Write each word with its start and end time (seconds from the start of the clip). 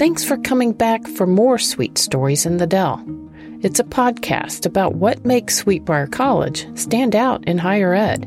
Thanks 0.00 0.24
for 0.24 0.38
coming 0.38 0.72
back 0.72 1.06
for 1.06 1.26
more 1.26 1.58
Sweet 1.58 1.98
Stories 1.98 2.46
in 2.46 2.56
the 2.56 2.66
Dell. 2.66 3.04
It's 3.60 3.80
a 3.80 3.84
podcast 3.84 4.64
about 4.64 4.94
what 4.94 5.26
makes 5.26 5.62
Sweetbriar 5.62 6.10
College 6.10 6.66
stand 6.74 7.14
out 7.14 7.46
in 7.46 7.58
higher 7.58 7.92
ed. 7.92 8.22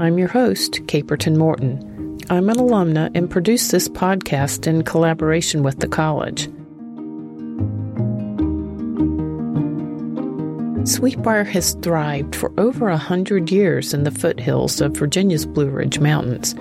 I'm 0.00 0.16
your 0.16 0.28
host, 0.28 0.80
Caperton 0.86 1.36
Morton. 1.36 2.18
I'm 2.30 2.48
an 2.48 2.56
alumna 2.56 3.10
and 3.14 3.30
produce 3.30 3.70
this 3.70 3.86
podcast 3.86 4.66
in 4.66 4.82
collaboration 4.82 5.62
with 5.62 5.80
the 5.80 5.88
college. 5.88 6.48
Sweetbriar 10.88 11.46
has 11.48 11.74
thrived 11.82 12.34
for 12.34 12.50
over 12.56 12.88
a 12.88 12.96
hundred 12.96 13.52
years 13.52 13.92
in 13.92 14.04
the 14.04 14.10
foothills 14.10 14.80
of 14.80 14.96
Virginia's 14.96 15.44
Blue 15.44 15.68
Ridge 15.68 15.98
Mountains. 15.98 16.54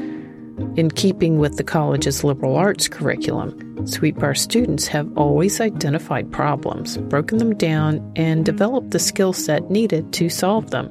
In 0.78 0.90
keeping 0.90 1.38
with 1.38 1.58
the 1.58 1.66
college's 1.66 2.24
liberal 2.24 2.56
arts 2.56 2.88
curriculum, 2.88 3.52
Sweetbriar 3.86 4.38
students 4.38 4.88
have 4.88 5.12
always 5.18 5.60
identified 5.60 6.32
problems, 6.32 6.98
broken 6.98 7.40
them 7.40 7.56
down, 7.56 8.10
and 8.16 8.46
developed 8.46 8.92
the 8.92 9.00
skill 9.00 9.34
set 9.34 9.70
needed 9.70 10.14
to 10.14 10.30
solve 10.30 10.72
them. 10.72 10.90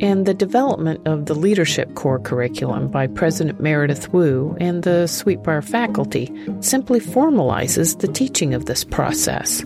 And 0.00 0.26
the 0.26 0.34
development 0.34 1.00
of 1.08 1.26
the 1.26 1.34
Leadership 1.34 1.94
Core 1.96 2.20
curriculum 2.20 2.88
by 2.88 3.08
President 3.08 3.60
Meredith 3.60 4.12
Woo 4.12 4.56
and 4.60 4.84
the 4.84 5.06
Sweetbriar 5.08 5.64
faculty 5.64 6.32
simply 6.60 7.00
formalizes 7.00 7.98
the 7.98 8.08
teaching 8.08 8.54
of 8.54 8.66
this 8.66 8.84
process. 8.84 9.64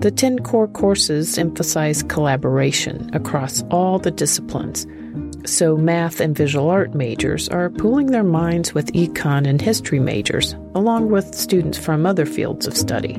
The 0.00 0.10
10 0.10 0.40
core 0.40 0.68
courses 0.68 1.38
emphasize 1.38 2.02
collaboration 2.02 3.08
across 3.14 3.62
all 3.70 3.98
the 3.98 4.10
disciplines 4.10 4.86
so, 5.44 5.76
math 5.76 6.20
and 6.20 6.36
visual 6.36 6.70
art 6.70 6.94
majors 6.94 7.48
are 7.48 7.68
pooling 7.68 8.06
their 8.06 8.22
minds 8.22 8.74
with 8.74 8.92
econ 8.92 9.46
and 9.46 9.60
history 9.60 9.98
majors, 9.98 10.54
along 10.74 11.10
with 11.10 11.34
students 11.34 11.76
from 11.76 12.06
other 12.06 12.26
fields 12.26 12.66
of 12.66 12.76
study. 12.76 13.14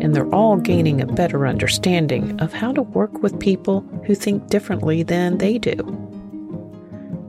And 0.00 0.14
they're 0.14 0.34
all 0.34 0.56
gaining 0.56 1.02
a 1.02 1.06
better 1.06 1.46
understanding 1.46 2.40
of 2.40 2.52
how 2.54 2.72
to 2.72 2.82
work 2.82 3.22
with 3.22 3.38
people 3.40 3.80
who 4.06 4.14
think 4.14 4.46
differently 4.48 5.02
than 5.02 5.36
they 5.38 5.58
do. 5.58 5.76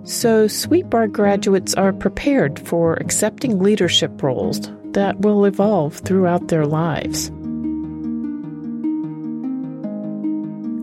So, 0.04 0.48
Sweetbriar 0.48 1.11
graduates 1.11 1.73
are 1.73 1.92
prepared 1.92 2.58
for 2.59 2.94
accepting 2.94 3.59
leadership 3.59 4.23
roles 4.23 4.72
that 4.94 5.20
will 5.20 5.44
evolve 5.44 5.98
throughout 5.98 6.48
their 6.48 6.66
lives. 6.66 7.30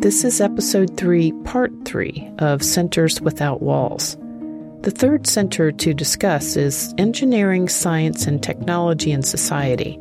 This 0.04 0.22
is 0.22 0.42
episode 0.42 0.98
3, 0.98 1.32
part 1.44 1.72
3 1.86 2.32
of 2.38 2.62
Centers 2.62 3.22
Without 3.22 3.62
Walls. 3.62 4.18
The 4.82 4.90
third 4.90 5.26
center 5.26 5.72
to 5.72 5.94
discuss 5.94 6.58
is 6.58 6.92
Engineering, 6.98 7.70
Science, 7.70 8.26
and 8.26 8.42
Technology 8.42 9.12
in 9.12 9.22
Society. 9.22 9.98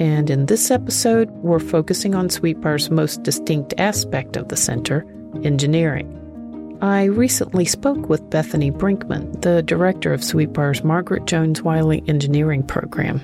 And 0.00 0.28
in 0.28 0.46
this 0.46 0.72
episode, 0.72 1.30
we're 1.30 1.60
focusing 1.60 2.16
on 2.16 2.30
Sweetbriar's 2.30 2.90
most 2.90 3.22
distinct 3.22 3.74
aspect 3.78 4.36
of 4.36 4.48
the 4.48 4.56
center, 4.56 5.06
engineering. 5.44 6.76
I 6.82 7.04
recently 7.04 7.64
spoke 7.64 8.08
with 8.08 8.30
Bethany 8.30 8.72
Brinkman, 8.72 9.40
the 9.42 9.62
director 9.62 10.12
of 10.12 10.24
Sweetbriar's 10.24 10.82
Margaret 10.82 11.26
Jones 11.26 11.62
Wiley 11.62 12.02
Engineering 12.08 12.64
Program. 12.64 13.20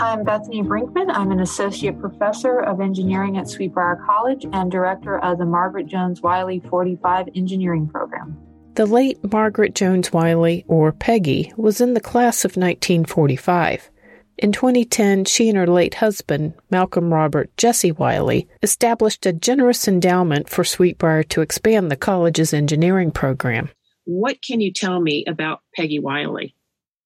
I'm 0.00 0.24
Bethany 0.24 0.62
Brinkman. 0.62 1.10
I'm 1.12 1.30
an 1.30 1.40
associate 1.40 2.00
professor 2.00 2.60
of 2.60 2.80
engineering 2.80 3.38
at 3.38 3.46
Sweetbriar 3.46 4.04
College 4.04 4.46
and 4.52 4.70
director 4.70 5.18
of 5.18 5.38
the 5.38 5.46
Margaret 5.46 5.86
Jones 5.86 6.20
Wiley 6.20 6.60
45 6.68 7.28
engineering 7.34 7.88
program. 7.88 8.36
The 8.74 8.86
late 8.86 9.18
Margaret 9.32 9.74
Jones 9.74 10.12
Wiley, 10.12 10.64
or 10.68 10.92
Peggy, 10.92 11.52
was 11.56 11.80
in 11.80 11.94
the 11.94 12.00
class 12.00 12.44
of 12.44 12.50
1945. 12.56 13.90
In 14.38 14.52
2010, 14.52 15.24
she 15.24 15.48
and 15.48 15.58
her 15.58 15.66
late 15.66 15.94
husband, 15.94 16.54
Malcolm 16.70 17.12
Robert 17.12 17.50
Jesse 17.56 17.90
Wiley, 17.90 18.46
established 18.62 19.26
a 19.26 19.32
generous 19.32 19.88
endowment 19.88 20.48
for 20.48 20.62
Sweetbriar 20.62 21.28
to 21.30 21.40
expand 21.40 21.90
the 21.90 21.96
college's 21.96 22.54
engineering 22.54 23.10
program. 23.10 23.70
What 24.04 24.40
can 24.42 24.60
you 24.60 24.72
tell 24.72 25.00
me 25.00 25.24
about 25.26 25.60
Peggy 25.74 25.98
Wiley? 25.98 26.54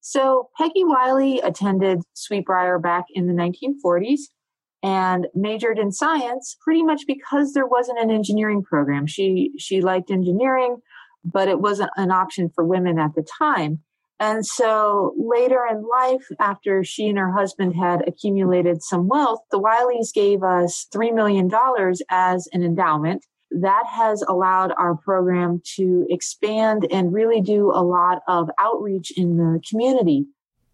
So 0.05 0.49
Peggy 0.57 0.83
Wiley 0.83 1.39
attended 1.39 2.01
Sweetbriar 2.13 2.81
back 2.81 3.05
in 3.13 3.27
the 3.27 3.33
1940s 3.33 4.19
and 4.83 5.27
majored 5.33 5.79
in 5.79 5.93
science 5.93 6.57
pretty 6.61 6.83
much 6.83 7.03
because 7.07 7.53
there 7.53 7.65
wasn't 7.65 7.99
an 7.99 8.11
engineering 8.11 8.63
program. 8.63 9.07
She 9.07 9.51
she 9.57 9.79
liked 9.79 10.11
engineering, 10.11 10.75
but 11.23 11.47
it 11.47 11.61
wasn't 11.61 11.91
an 11.95 12.11
option 12.11 12.51
for 12.53 12.65
women 12.65 12.99
at 12.99 13.15
the 13.15 13.25
time. 13.39 13.79
And 14.19 14.45
so 14.45 15.13
later 15.17 15.65
in 15.71 15.87
life, 15.87 16.27
after 16.37 16.83
she 16.83 17.07
and 17.07 17.17
her 17.17 17.31
husband 17.31 17.73
had 17.73 18.05
accumulated 18.05 18.83
some 18.83 19.07
wealth, 19.07 19.39
the 19.51 19.59
Wileys 19.59 20.13
gave 20.13 20.43
us 20.43 20.85
$3 20.93 21.13
million 21.13 21.49
as 22.09 22.47
an 22.51 22.61
endowment 22.61 23.25
that 23.61 23.83
has 23.87 24.21
allowed 24.23 24.73
our 24.77 24.95
program 24.95 25.61
to 25.75 26.05
expand 26.09 26.87
and 26.91 27.13
really 27.13 27.41
do 27.41 27.71
a 27.71 27.83
lot 27.83 28.21
of 28.27 28.49
outreach 28.59 29.11
in 29.15 29.37
the 29.37 29.61
community. 29.69 30.25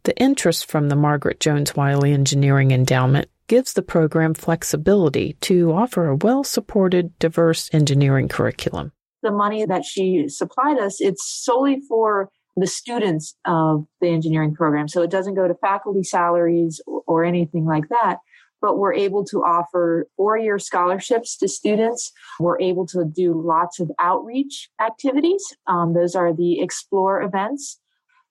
The 0.03 0.17
interest 0.17 0.69
from 0.69 0.89
the 0.89 0.95
Margaret 0.95 1.39
Jones 1.39 1.75
Wiley 1.75 2.13
Engineering 2.13 2.71
Endowment 2.71 3.29
gives 3.47 3.73
the 3.73 3.81
program 3.81 4.33
flexibility 4.33 5.33
to 5.41 5.73
offer 5.73 6.07
a 6.07 6.15
well 6.15 6.43
supported, 6.43 7.17
diverse 7.19 7.69
engineering 7.73 8.29
curriculum. 8.29 8.93
The 9.21 9.31
money 9.31 9.65
that 9.65 9.83
she 9.83 10.29
supplied 10.29 10.79
us, 10.79 11.01
it's 11.01 11.27
solely 11.27 11.81
for 11.89 12.29
the 12.55 12.67
students 12.67 13.35
of 13.45 13.85
the 13.99 14.07
engineering 14.07 14.53
program. 14.53 14.87
So 14.87 15.01
it 15.01 15.09
doesn't 15.09 15.35
go 15.35 15.47
to 15.47 15.55
faculty 15.55 16.03
salaries 16.03 16.81
or 16.87 17.23
anything 17.23 17.65
like 17.65 17.89
that 17.89 18.19
but 18.61 18.77
we're 18.77 18.93
able 18.93 19.23
to 19.25 19.43
offer 19.43 20.07
four 20.17 20.37
year 20.37 20.59
scholarships 20.59 21.37
to 21.37 21.47
students. 21.47 22.11
We're 22.39 22.59
able 22.59 22.85
to 22.87 23.05
do 23.05 23.33
lots 23.33 23.79
of 23.79 23.91
outreach 23.99 24.69
activities. 24.81 25.43
Um, 25.67 25.93
those 25.93 26.15
are 26.15 26.33
the 26.33 26.59
explore 26.61 27.21
events. 27.21 27.79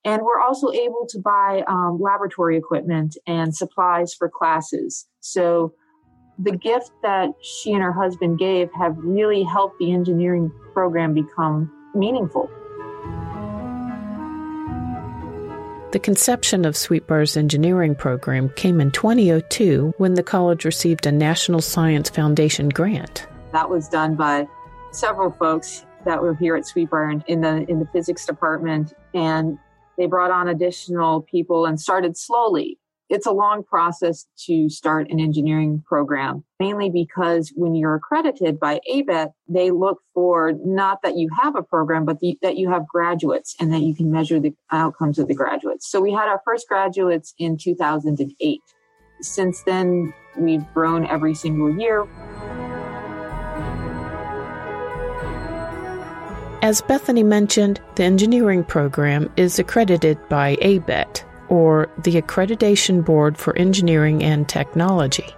And 0.05 0.23
we're 0.23 0.41
also 0.41 0.71
able 0.71 1.07
to 1.11 1.19
buy 1.19 1.65
um, 1.67 1.99
laboratory 2.01 2.57
equipment 2.57 3.17
and 3.27 3.55
supplies 3.55 4.15
for 4.15 4.31
classes. 4.31 5.07
So 5.21 5.75
the 6.39 6.57
gift 6.57 6.93
that 7.03 7.31
she 7.43 7.73
and 7.73 7.83
her 7.83 7.93
husband 7.93 8.39
gave 8.39 8.71
have 8.73 8.97
really 8.97 9.43
helped 9.43 9.79
the 9.81 9.93
engineering 9.93 10.53
program 10.73 11.15
become 11.15 11.71
meaningful. 11.95 12.49
The 15.91 15.99
conception 15.99 16.67
of 16.67 16.77
Sweetbriar's 16.77 17.35
engineering 17.35 17.95
program 17.95 18.51
came 18.51 18.79
in 18.79 18.91
2002 18.91 19.95
when 19.97 20.15
the 20.15 20.23
college 20.23 20.67
received 20.67 21.07
a 21.07 21.13
National 21.13 21.63
Science 21.63 22.11
Foundation 22.11 22.69
grant. 22.69 23.27
That 23.53 23.71
was 23.71 23.89
done 23.89 24.15
by 24.15 24.47
several 24.93 25.31
folks 25.31 25.87
that 26.05 26.21
were 26.21 26.35
here 26.35 26.57
at 26.57 26.65
Sweetbriar 26.65 27.25
in 27.27 27.41
the 27.41 27.65
in 27.71 27.79
the 27.79 27.87
physics 27.87 28.27
department 28.27 28.93
and 29.15 29.59
they 29.97 30.05
brought 30.05 30.31
on 30.31 30.49
additional 30.49 31.23
people 31.23 31.65
and 31.65 31.81
started 31.81 32.19
slowly 32.19 32.79
it's 33.09 33.27
a 33.27 33.33
long 33.33 33.65
process 33.65 34.27
to 34.47 34.69
start 34.69 35.11
an 35.11 35.19
engineering 35.19 35.83
program, 35.87 36.45
mainly 36.61 36.91
because 36.91 37.53
when 37.57 37.75
you're 37.75 37.95
accredited 37.95 38.61
by 38.61 38.81
ABET, 38.91 39.33
they 39.49 39.71
look 39.71 40.01
for 40.13 40.53
not 40.65 41.01
that 41.03 41.17
you 41.17 41.29
have 41.41 41.57
a 41.57 41.63
program, 41.63 42.05
but 42.05 42.21
the, 42.21 42.39
that 42.43 42.57
you 42.57 42.71
have 42.71 42.87
graduates 42.87 43.57
and 43.59 43.73
that 43.73 43.81
you 43.81 43.95
can 43.95 44.11
measure 44.11 44.39
the 44.39 44.55
outcomes 44.71 45.19
of 45.19 45.29
the 45.29 45.35
graduates. 45.35 45.91
So 45.91 46.01
we 46.01 46.13
had 46.13 46.29
our 46.29 46.43
first 46.45 46.69
graduates 46.69 47.35
in 47.39 47.57
2008. 47.57 48.61
Since 49.21 49.63
then, 49.63 50.13
we've 50.37 50.65
grown 50.75 51.07
every 51.07 51.35
single 51.35 51.77
year. 51.79 52.07
As 56.61 56.83
Bethany 56.83 57.23
mentioned, 57.23 57.81
the 57.95 58.03
engineering 58.03 58.65
program 58.65 59.31
is 59.37 59.59
accredited 59.61 60.19
by 60.29 60.57
ABET, 60.57 61.25
or 61.49 61.89
the 61.99 62.21
Accreditation 62.21 63.05
Board 63.05 63.39
for 63.39 63.57
Engineering 63.57 64.23
and 64.23 64.49
Technology. 64.49 65.35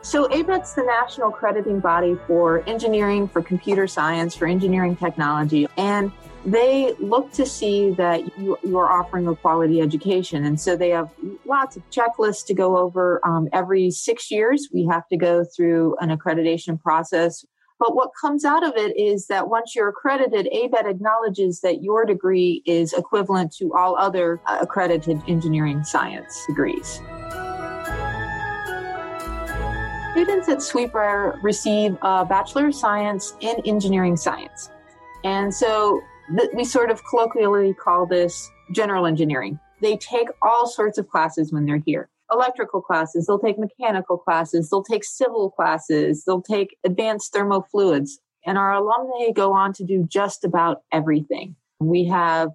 So, 0.00 0.26
ABET's 0.28 0.74
the 0.74 0.84
national 0.84 1.28
accrediting 1.28 1.80
body 1.80 2.16
for 2.26 2.66
engineering, 2.66 3.28
for 3.28 3.42
computer 3.42 3.86
science, 3.86 4.34
for 4.34 4.46
engineering 4.46 4.96
technology. 4.96 5.68
And 5.76 6.10
they 6.44 6.94
look 6.98 7.32
to 7.32 7.46
see 7.46 7.90
that 7.92 8.36
you, 8.38 8.56
you 8.64 8.78
are 8.78 8.90
offering 8.90 9.28
a 9.28 9.36
quality 9.36 9.80
education. 9.80 10.44
And 10.44 10.60
so 10.60 10.76
they 10.76 10.90
have 10.90 11.08
lots 11.44 11.76
of 11.76 11.88
checklists 11.90 12.44
to 12.46 12.54
go 12.54 12.76
over. 12.76 13.20
Um, 13.24 13.48
every 13.52 13.90
six 13.90 14.30
years, 14.30 14.68
we 14.72 14.86
have 14.86 15.06
to 15.08 15.16
go 15.16 15.44
through 15.44 15.96
an 16.00 16.16
accreditation 16.16 16.80
process 16.80 17.44
but 17.82 17.96
what 17.96 18.10
comes 18.14 18.44
out 18.44 18.64
of 18.64 18.76
it 18.76 18.96
is 18.96 19.26
that 19.26 19.48
once 19.48 19.74
you're 19.74 19.88
accredited, 19.88 20.46
ABET 20.52 20.88
acknowledges 20.88 21.62
that 21.62 21.82
your 21.82 22.04
degree 22.04 22.62
is 22.64 22.92
equivalent 22.92 23.52
to 23.54 23.74
all 23.74 23.96
other 23.96 24.40
uh, 24.46 24.58
accredited 24.60 25.20
engineering 25.26 25.82
science 25.82 26.44
degrees. 26.46 27.00
Students 30.12 30.48
at 30.48 30.58
Sweetbriar 30.58 31.42
receive 31.42 31.98
a 32.02 32.24
Bachelor 32.24 32.68
of 32.68 32.74
Science 32.76 33.34
in 33.40 33.56
Engineering 33.66 34.16
Science. 34.16 34.70
And 35.24 35.52
so 35.52 36.00
th- 36.38 36.50
we 36.54 36.62
sort 36.62 36.92
of 36.92 37.02
colloquially 37.10 37.74
call 37.74 38.06
this 38.06 38.48
general 38.70 39.06
engineering. 39.06 39.58
they 39.80 39.96
take 39.96 40.28
all 40.40 40.68
sorts 40.68 40.98
of 40.98 41.08
classes 41.08 41.52
when 41.52 41.66
they're 41.66 41.82
here 41.84 42.08
electrical 42.32 42.80
classes, 42.80 43.26
they'll 43.26 43.38
take 43.38 43.58
mechanical 43.58 44.18
classes, 44.18 44.70
they'll 44.70 44.82
take 44.82 45.04
civil 45.04 45.50
classes, 45.50 46.24
they'll 46.24 46.42
take 46.42 46.76
advanced 46.84 47.32
thermofluids. 47.32 48.10
And 48.44 48.58
our 48.58 48.72
alumni 48.72 49.30
go 49.32 49.52
on 49.52 49.72
to 49.74 49.84
do 49.84 50.04
just 50.08 50.44
about 50.44 50.78
everything. 50.92 51.54
We 51.80 52.06
have 52.06 52.50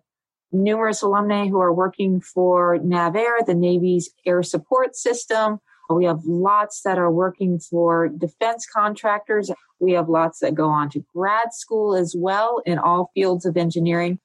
numerous 0.52 1.02
alumni 1.02 1.48
who 1.48 1.60
are 1.60 1.74
working 1.74 2.22
for 2.22 2.78
NAVAIR, 2.80 3.46
the 3.46 3.54
Navy's 3.54 4.10
air 4.26 4.44
support 4.44 4.96
system. 4.96 5.60
We 5.90 6.06
have 6.06 6.26
lots 6.26 6.82
that 6.84 6.98
are 6.98 7.12
working 7.12 7.60
for 7.60 8.10
defense 8.10 8.68
contractors. 8.72 9.50
We 9.80 9.94
have 9.94 10.10
lots 10.10 10.40
that 10.40 10.56
go 10.56 10.68
on 10.68 10.90
to 10.92 11.04
grad 11.16 11.54
school 11.54 11.96
as 11.96 12.16
well 12.18 12.62
in 12.66 12.78
all 12.78 13.12
fields 13.14 13.46
of 13.46 13.56
engineering. 13.56 14.20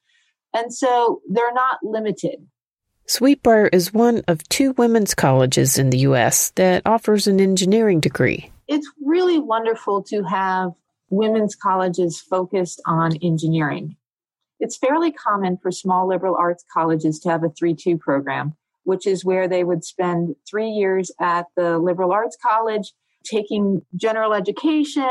And 0.53 0.73
so 0.73 1.21
they're 1.29 1.53
not 1.53 1.79
limited. 1.81 2.47
Sweetbriar 3.07 3.69
is 3.73 3.93
one 3.93 4.23
of 4.27 4.47
two 4.49 4.71
women's 4.73 5.13
colleges 5.13 5.77
in 5.77 5.89
the 5.89 5.99
U.S. 5.99 6.51
that 6.51 6.83
offers 6.85 7.27
an 7.27 7.39
engineering 7.39 7.99
degree. 7.99 8.51
It's 8.67 8.89
really 9.03 9.39
wonderful 9.39 10.03
to 10.03 10.23
have 10.23 10.71
women's 11.09 11.55
colleges 11.55 12.21
focused 12.21 12.81
on 12.85 13.17
engineering. 13.17 13.97
It's 14.59 14.77
fairly 14.77 15.11
common 15.11 15.57
for 15.61 15.71
small 15.71 16.07
liberal 16.07 16.35
arts 16.35 16.63
colleges 16.73 17.19
to 17.19 17.29
have 17.29 17.43
a 17.43 17.49
3 17.49 17.75
2 17.75 17.97
program, 17.97 18.55
which 18.83 19.05
is 19.05 19.25
where 19.25 19.47
they 19.47 19.63
would 19.63 19.83
spend 19.83 20.35
three 20.49 20.69
years 20.69 21.11
at 21.19 21.47
the 21.57 21.77
liberal 21.77 22.13
arts 22.13 22.37
college 22.41 22.93
taking 23.25 23.81
general 23.95 24.33
education 24.33 25.03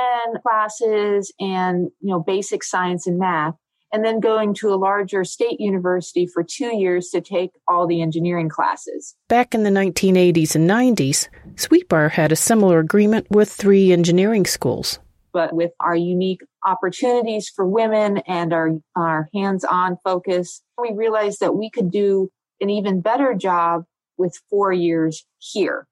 classes 0.42 1.32
and 1.40 1.90
you 2.00 2.10
know 2.10 2.20
basic 2.20 2.62
science 2.62 3.06
and 3.06 3.18
math 3.18 3.54
and 3.92 4.04
then 4.04 4.20
going 4.20 4.54
to 4.54 4.72
a 4.72 4.76
larger 4.76 5.22
state 5.22 5.60
university 5.60 6.26
for 6.26 6.42
two 6.42 6.74
years 6.74 7.10
to 7.10 7.20
take 7.20 7.50
all 7.68 7.86
the 7.86 8.00
engineering 8.00 8.48
classes. 8.48 9.14
Back 9.28 9.54
in 9.54 9.62
the 9.62 9.70
1980s 9.70 10.54
and 10.54 10.68
90s, 10.68 11.28
Sweetbriar 11.56 12.10
had 12.10 12.32
a 12.32 12.36
similar 12.36 12.78
agreement 12.78 13.26
with 13.30 13.52
three 13.52 13.92
engineering 13.92 14.46
schools. 14.46 14.98
But 15.32 15.54
with 15.54 15.72
our 15.80 15.96
unique 15.96 16.42
opportunities 16.64 17.48
for 17.48 17.66
women 17.66 18.18
and 18.26 18.52
our, 18.52 18.70
our 18.96 19.28
hands 19.34 19.64
on 19.64 19.98
focus, 20.04 20.62
we 20.80 20.92
realized 20.92 21.40
that 21.40 21.54
we 21.54 21.70
could 21.70 21.90
do 21.90 22.30
an 22.60 22.70
even 22.70 23.00
better 23.00 23.34
job 23.34 23.84
with 24.16 24.38
four 24.48 24.72
years 24.72 25.26
here. 25.38 25.86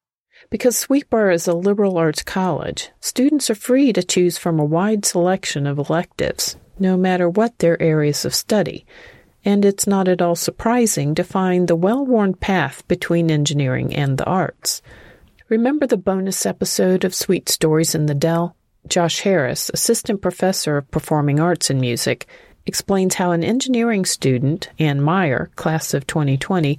Because 0.51 0.77
Sweetbriar 0.87 1.35
is 1.35 1.49
a 1.49 1.55
liberal 1.55 1.99
arts 1.99 2.23
college, 2.23 2.91
students 3.01 3.51
are 3.51 3.55
free 3.55 3.93
to 3.93 4.03
choose 4.03 4.39
from 4.39 4.59
a 4.59 4.65
wide 4.65 5.05
selection 5.05 5.67
of 5.67 5.79
electives 5.79 6.57
no 6.81 6.97
matter 6.97 7.29
what 7.29 7.59
their 7.59 7.81
areas 7.81 8.25
of 8.25 8.35
study, 8.35 8.85
and 9.45 9.65
it's 9.65 9.87
not 9.87 10.09
at 10.09 10.23
all 10.23 10.37
surprising 10.37 11.15
to 11.15 11.25
find 11.25 11.69
the 11.69 11.77
well 11.77 12.05
worn 12.05 12.35
path 12.35 12.87
between 12.89 13.31
engineering 13.31 13.95
and 13.95 14.19
the 14.19 14.25
arts. 14.25 14.83
Remember 15.49 15.87
the 15.87 15.97
bonus 15.97 16.47
episode 16.47 17.05
of 17.05 17.15
Sweet 17.15 17.49
Stories 17.49 17.95
in 17.95 18.07
the 18.07 18.15
Dell? 18.15 18.57
Josh 18.87 19.21
Harris, 19.21 19.71
assistant 19.75 20.23
professor 20.23 20.77
of 20.77 20.91
performing 20.91 21.39
arts 21.39 21.71
and 21.71 21.81
music, 21.81 22.27
explains 22.67 23.15
how 23.15 23.33
an 23.33 23.45
engineering 23.45 24.05
student, 24.05 24.69
Ann 24.79 25.01
Meyer, 25.01 25.51
class 25.57 25.93
of 25.93 26.07
2020, 26.07 26.79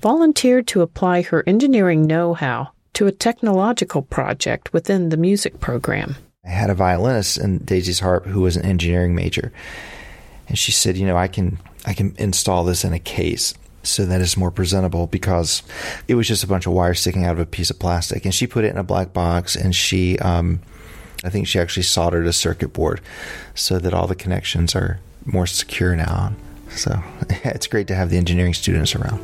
volunteered 0.00 0.66
to 0.68 0.82
apply 0.82 1.22
her 1.22 1.44
engineering 1.46 2.06
know 2.06 2.34
how 2.34 2.70
to 2.94 3.06
a 3.06 3.12
technological 3.12 4.02
project 4.02 4.72
within 4.72 5.08
the 5.08 5.16
music 5.16 5.60
program. 5.60 6.16
I 6.44 6.48
had 6.48 6.70
a 6.70 6.74
violinist 6.74 7.36
in 7.36 7.58
Daisy's 7.58 8.00
harp 8.00 8.24
who 8.24 8.40
was 8.40 8.56
an 8.56 8.64
engineering 8.64 9.14
major, 9.14 9.52
and 10.48 10.58
she 10.58 10.72
said, 10.72 10.96
"You 10.96 11.06
know, 11.06 11.16
I 11.16 11.28
can 11.28 11.58
I 11.84 11.92
can 11.92 12.14
install 12.18 12.64
this 12.64 12.84
in 12.84 12.92
a 12.92 12.98
case." 12.98 13.54
So 13.82 14.04
that 14.04 14.20
it's 14.20 14.36
more 14.36 14.50
presentable 14.50 15.06
because 15.06 15.62
it 16.06 16.14
was 16.14 16.28
just 16.28 16.44
a 16.44 16.46
bunch 16.46 16.66
of 16.66 16.74
wires 16.74 17.00
sticking 17.00 17.24
out 17.24 17.32
of 17.32 17.38
a 17.38 17.46
piece 17.46 17.70
of 17.70 17.78
plastic, 17.78 18.24
and 18.24 18.34
she 18.34 18.46
put 18.46 18.64
it 18.64 18.70
in 18.70 18.78
a 18.78 18.82
black 18.82 19.14
box, 19.14 19.56
and 19.56 19.74
she, 19.74 20.18
um, 20.18 20.60
I 21.24 21.30
think 21.30 21.46
she 21.46 21.58
actually 21.58 21.84
soldered 21.84 22.26
a 22.26 22.32
circuit 22.32 22.74
board 22.74 23.00
so 23.54 23.78
that 23.78 23.94
all 23.94 24.06
the 24.06 24.14
connections 24.14 24.74
are 24.74 25.00
more 25.24 25.46
secure 25.46 25.96
now. 25.96 26.34
So 26.70 27.02
it's 27.44 27.66
great 27.66 27.86
to 27.88 27.94
have 27.94 28.10
the 28.10 28.18
engineering 28.18 28.52
students 28.52 28.94
around. 28.94 29.18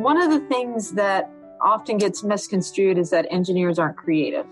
One 0.00 0.20
of 0.20 0.30
the 0.30 0.40
things 0.48 0.92
that 0.92 1.28
often 1.62 1.98
gets 1.98 2.22
misconstrued 2.22 2.98
is 2.98 3.10
that 3.10 3.26
engineers 3.30 3.78
aren't 3.78 3.96
creative. 3.96 4.46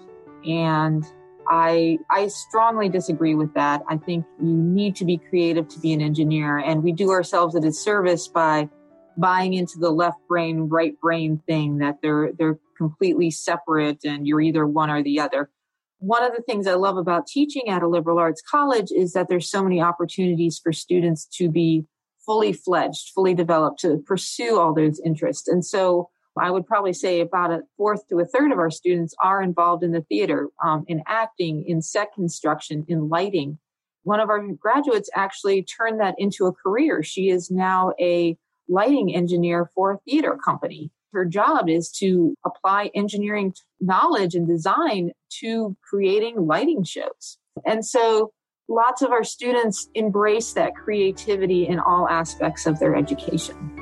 And 0.46 1.04
I 1.48 1.98
I 2.10 2.28
strongly 2.28 2.88
disagree 2.88 3.34
with 3.34 3.54
that. 3.54 3.82
I 3.88 3.96
think 3.96 4.24
you 4.40 4.52
need 4.52 4.96
to 4.96 5.04
be 5.04 5.16
creative 5.16 5.68
to 5.68 5.80
be 5.80 5.92
an 5.92 6.00
engineer, 6.00 6.58
and 6.58 6.82
we 6.82 6.92
do 6.92 7.10
ourselves 7.10 7.54
a 7.54 7.60
disservice 7.60 8.28
by 8.28 8.68
buying 9.16 9.54
into 9.54 9.78
the 9.78 9.90
left 9.90 10.18
brain, 10.28 10.68
right 10.68 10.98
brain 11.00 11.42
thing 11.46 11.78
that 11.78 11.98
they're 12.02 12.32
they're 12.38 12.58
completely 12.76 13.30
separate 13.30 14.04
and 14.04 14.26
you're 14.26 14.40
either 14.40 14.66
one 14.66 14.90
or 14.90 15.02
the 15.02 15.18
other. 15.18 15.50
One 15.98 16.22
of 16.22 16.32
the 16.36 16.42
things 16.42 16.68
I 16.68 16.74
love 16.74 16.96
about 16.96 17.26
teaching 17.26 17.68
at 17.68 17.82
a 17.82 17.88
liberal 17.88 18.18
arts 18.18 18.40
college 18.48 18.92
is 18.94 19.14
that 19.14 19.28
there's 19.28 19.50
so 19.50 19.64
many 19.64 19.80
opportunities 19.80 20.60
for 20.62 20.72
students 20.72 21.26
to 21.38 21.50
be 21.50 21.86
fully 22.24 22.52
fledged, 22.52 23.10
fully 23.14 23.34
developed, 23.34 23.80
to 23.80 23.98
pursue 24.06 24.60
all 24.60 24.72
those 24.72 25.00
interests. 25.04 25.48
And 25.48 25.64
so 25.64 26.08
I 26.36 26.50
would 26.50 26.66
probably 26.66 26.92
say 26.92 27.20
about 27.20 27.50
a 27.50 27.62
fourth 27.76 28.06
to 28.08 28.20
a 28.20 28.24
third 28.24 28.52
of 28.52 28.58
our 28.58 28.70
students 28.70 29.14
are 29.22 29.42
involved 29.42 29.82
in 29.82 29.92
the 29.92 30.02
theater, 30.02 30.48
um, 30.64 30.84
in 30.86 31.02
acting, 31.06 31.64
in 31.66 31.82
set 31.82 32.12
construction, 32.14 32.84
in 32.88 33.08
lighting. 33.08 33.58
One 34.04 34.20
of 34.20 34.30
our 34.30 34.46
graduates 34.52 35.10
actually 35.14 35.62
turned 35.64 36.00
that 36.00 36.14
into 36.18 36.46
a 36.46 36.52
career. 36.52 37.02
She 37.02 37.28
is 37.28 37.50
now 37.50 37.92
a 38.00 38.36
lighting 38.68 39.14
engineer 39.14 39.70
for 39.74 39.92
a 39.92 39.98
theater 40.08 40.38
company. 40.42 40.90
Her 41.12 41.24
job 41.24 41.68
is 41.68 41.90
to 41.92 42.34
apply 42.44 42.90
engineering 42.94 43.54
knowledge 43.80 44.34
and 44.34 44.46
design 44.46 45.12
to 45.40 45.76
creating 45.88 46.46
lighting 46.46 46.84
shows. 46.84 47.38
And 47.66 47.84
so 47.84 48.32
lots 48.68 49.02
of 49.02 49.10
our 49.10 49.24
students 49.24 49.88
embrace 49.94 50.52
that 50.52 50.74
creativity 50.74 51.66
in 51.66 51.80
all 51.80 52.08
aspects 52.08 52.66
of 52.66 52.78
their 52.78 52.94
education. 52.94 53.77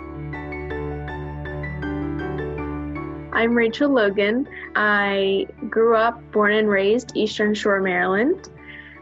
I'm 3.37 3.55
Rachel 3.55 3.91
Logan. 3.91 4.49
I 4.77 5.47
grew 5.69 5.95
up, 5.95 6.19
born 6.33 6.55
and 6.55 6.71
raised 6.71 7.15
Eastern 7.15 7.53
Shore, 7.53 7.83
Maryland. 7.83 8.49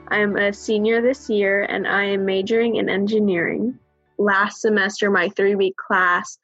I'm 0.08 0.36
a 0.36 0.52
senior 0.52 1.00
this 1.00 1.30
year 1.30 1.62
and 1.62 1.86
I 1.86 2.02
am 2.02 2.24
majoring 2.24 2.74
in 2.74 2.88
engineering. 2.88 3.78
Last 4.18 4.60
semester, 4.60 5.08
my 5.08 5.28
three 5.28 5.54
week 5.54 5.76
class 5.76 6.36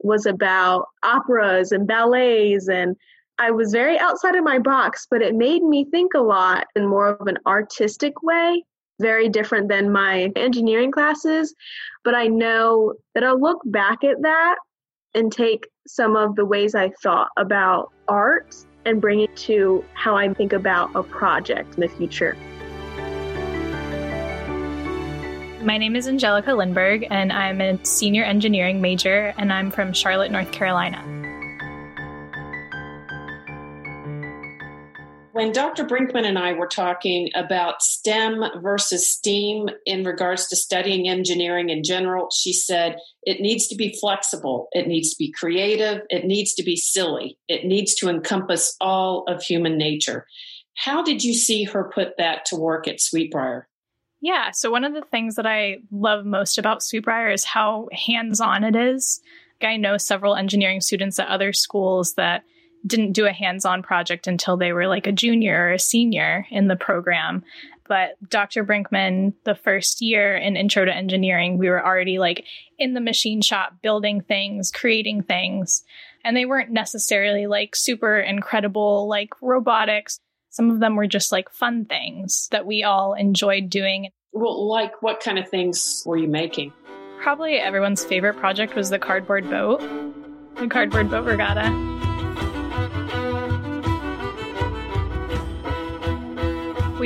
was 0.00 0.26
about 0.26 0.88
operas 1.04 1.70
and 1.70 1.86
ballets, 1.86 2.66
and 2.66 2.96
I 3.38 3.52
was 3.52 3.70
very 3.70 3.96
outside 3.96 4.34
of 4.34 4.42
my 4.42 4.58
box, 4.58 5.06
but 5.08 5.22
it 5.22 5.36
made 5.36 5.62
me 5.62 5.84
think 5.84 6.14
a 6.14 6.20
lot 6.20 6.66
in 6.74 6.84
more 6.84 7.10
of 7.10 7.28
an 7.28 7.38
artistic 7.46 8.24
way, 8.24 8.64
very 9.00 9.28
different 9.28 9.68
than 9.68 9.92
my 9.92 10.32
engineering 10.34 10.90
classes. 10.90 11.54
But 12.02 12.16
I 12.16 12.26
know 12.26 12.94
that 13.14 13.22
I'll 13.22 13.40
look 13.40 13.60
back 13.66 14.02
at 14.02 14.20
that 14.22 14.56
and 15.16 15.32
take 15.32 15.66
some 15.86 16.14
of 16.14 16.36
the 16.36 16.44
ways 16.44 16.74
I 16.74 16.90
thought 17.02 17.30
about 17.38 17.90
art 18.06 18.54
and 18.84 19.00
bring 19.00 19.20
it 19.20 19.34
to 19.36 19.84
how 19.94 20.14
I 20.14 20.32
think 20.32 20.52
about 20.52 20.94
a 20.94 21.02
project 21.02 21.74
in 21.74 21.80
the 21.80 21.88
future. 21.88 22.36
My 25.64 25.78
name 25.78 25.96
is 25.96 26.06
Angelica 26.06 26.50
Lindberg, 26.50 27.08
and 27.10 27.32
I'm 27.32 27.60
a 27.60 27.84
senior 27.84 28.22
engineering 28.22 28.80
major, 28.80 29.34
and 29.36 29.52
I'm 29.52 29.72
from 29.72 29.92
Charlotte, 29.92 30.30
North 30.30 30.52
Carolina. 30.52 31.02
When 35.36 35.52
Dr. 35.52 35.84
Brinkman 35.84 36.24
and 36.24 36.38
I 36.38 36.54
were 36.54 36.66
talking 36.66 37.28
about 37.34 37.82
STEM 37.82 38.42
versus 38.62 39.06
STEAM 39.06 39.68
in 39.84 40.02
regards 40.02 40.48
to 40.48 40.56
studying 40.56 41.08
engineering 41.08 41.68
in 41.68 41.84
general, 41.84 42.30
she 42.34 42.54
said 42.54 42.96
it 43.22 43.42
needs 43.42 43.68
to 43.68 43.76
be 43.76 43.94
flexible, 44.00 44.68
it 44.72 44.88
needs 44.88 45.10
to 45.10 45.16
be 45.18 45.30
creative, 45.30 46.00
it 46.08 46.24
needs 46.24 46.54
to 46.54 46.62
be 46.62 46.74
silly, 46.74 47.36
it 47.48 47.66
needs 47.66 47.94
to 47.96 48.08
encompass 48.08 48.74
all 48.80 49.24
of 49.28 49.42
human 49.42 49.76
nature. 49.76 50.26
How 50.74 51.02
did 51.02 51.22
you 51.22 51.34
see 51.34 51.64
her 51.64 51.90
put 51.94 52.16
that 52.16 52.46
to 52.46 52.56
work 52.56 52.88
at 52.88 52.96
Sweetbriar? 52.96 53.64
Yeah, 54.22 54.52
so 54.52 54.70
one 54.70 54.84
of 54.84 54.94
the 54.94 55.04
things 55.10 55.34
that 55.34 55.46
I 55.46 55.80
love 55.90 56.24
most 56.24 56.56
about 56.56 56.80
Sweetbriar 56.80 57.32
is 57.32 57.44
how 57.44 57.90
hands 57.92 58.40
on 58.40 58.64
it 58.64 58.74
is. 58.74 59.20
I 59.62 59.76
know 59.76 59.98
several 59.98 60.34
engineering 60.34 60.80
students 60.80 61.18
at 61.18 61.28
other 61.28 61.52
schools 61.52 62.14
that 62.14 62.42
didn't 62.86 63.12
do 63.12 63.26
a 63.26 63.32
hands-on 63.32 63.82
project 63.82 64.26
until 64.26 64.56
they 64.56 64.72
were 64.72 64.86
like 64.86 65.06
a 65.06 65.12
junior 65.12 65.68
or 65.68 65.72
a 65.72 65.78
senior 65.78 66.46
in 66.50 66.68
the 66.68 66.76
program. 66.76 67.44
But 67.88 68.16
dr 68.28 68.64
brinkman 68.64 69.34
the 69.44 69.54
first 69.54 70.00
year 70.00 70.36
in 70.36 70.56
intro 70.56 70.84
to 70.84 70.94
engineering 70.94 71.58
we 71.58 71.68
were 71.68 71.84
already 71.84 72.18
like 72.18 72.44
in 72.78 72.94
the 72.94 73.00
machine 73.00 73.42
shop 73.42 73.74
building 73.82 74.20
things 74.20 74.70
creating 74.70 75.22
things. 75.22 75.84
And 76.24 76.36
they 76.36 76.44
weren't 76.44 76.70
necessarily 76.70 77.46
like 77.46 77.76
super 77.76 78.18
incredible 78.18 79.08
like 79.08 79.30
robotics. 79.40 80.18
Some 80.50 80.70
of 80.70 80.80
them 80.80 80.96
were 80.96 81.06
just 81.06 81.30
like 81.30 81.50
fun 81.50 81.84
things 81.84 82.48
that 82.50 82.66
we 82.66 82.82
all 82.82 83.14
enjoyed 83.14 83.70
doing. 83.70 84.10
Well, 84.32 84.68
like 84.68 85.02
what 85.02 85.20
kind 85.20 85.38
of 85.38 85.48
things 85.48 86.02
were 86.04 86.16
you 86.16 86.28
making? 86.28 86.72
Probably 87.20 87.54
everyone's 87.54 88.04
favorite 88.04 88.36
project 88.38 88.74
was 88.74 88.90
the 88.90 88.98
cardboard 88.98 89.48
boat, 89.48 89.80
the 90.56 90.66
cardboard 90.66 91.10
boat 91.10 91.24
regatta. 91.24 91.95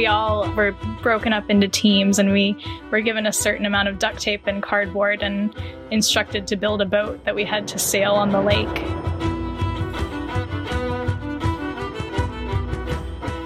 We 0.00 0.06
all 0.06 0.50
were 0.54 0.72
broken 1.02 1.34
up 1.34 1.50
into 1.50 1.68
teams 1.68 2.18
and 2.18 2.32
we 2.32 2.56
were 2.90 3.02
given 3.02 3.26
a 3.26 3.32
certain 3.34 3.66
amount 3.66 3.88
of 3.88 3.98
duct 3.98 4.18
tape 4.18 4.46
and 4.46 4.62
cardboard 4.62 5.22
and 5.22 5.54
instructed 5.90 6.46
to 6.46 6.56
build 6.56 6.80
a 6.80 6.86
boat 6.86 7.22
that 7.26 7.34
we 7.34 7.44
had 7.44 7.68
to 7.68 7.78
sail 7.78 8.12
on 8.12 8.30
the 8.30 8.40
lake. 8.40 8.66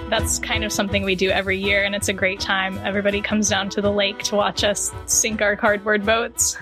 that's 0.09 0.39
kind 0.39 0.63
of 0.63 0.71
something 0.71 1.03
we 1.03 1.15
do 1.15 1.29
every 1.29 1.57
year, 1.57 1.83
and 1.83 1.93
it's 1.93 2.07
a 2.07 2.13
great 2.13 2.39
time. 2.39 2.77
Everybody 2.85 3.19
comes 3.19 3.49
down 3.49 3.67
to 3.71 3.81
the 3.81 3.91
lake 3.91 4.19
to 4.19 4.37
watch 4.37 4.63
us 4.63 4.93
sink 5.07 5.41
our 5.41 5.57
cardboard 5.57 6.05
boats. 6.05 6.55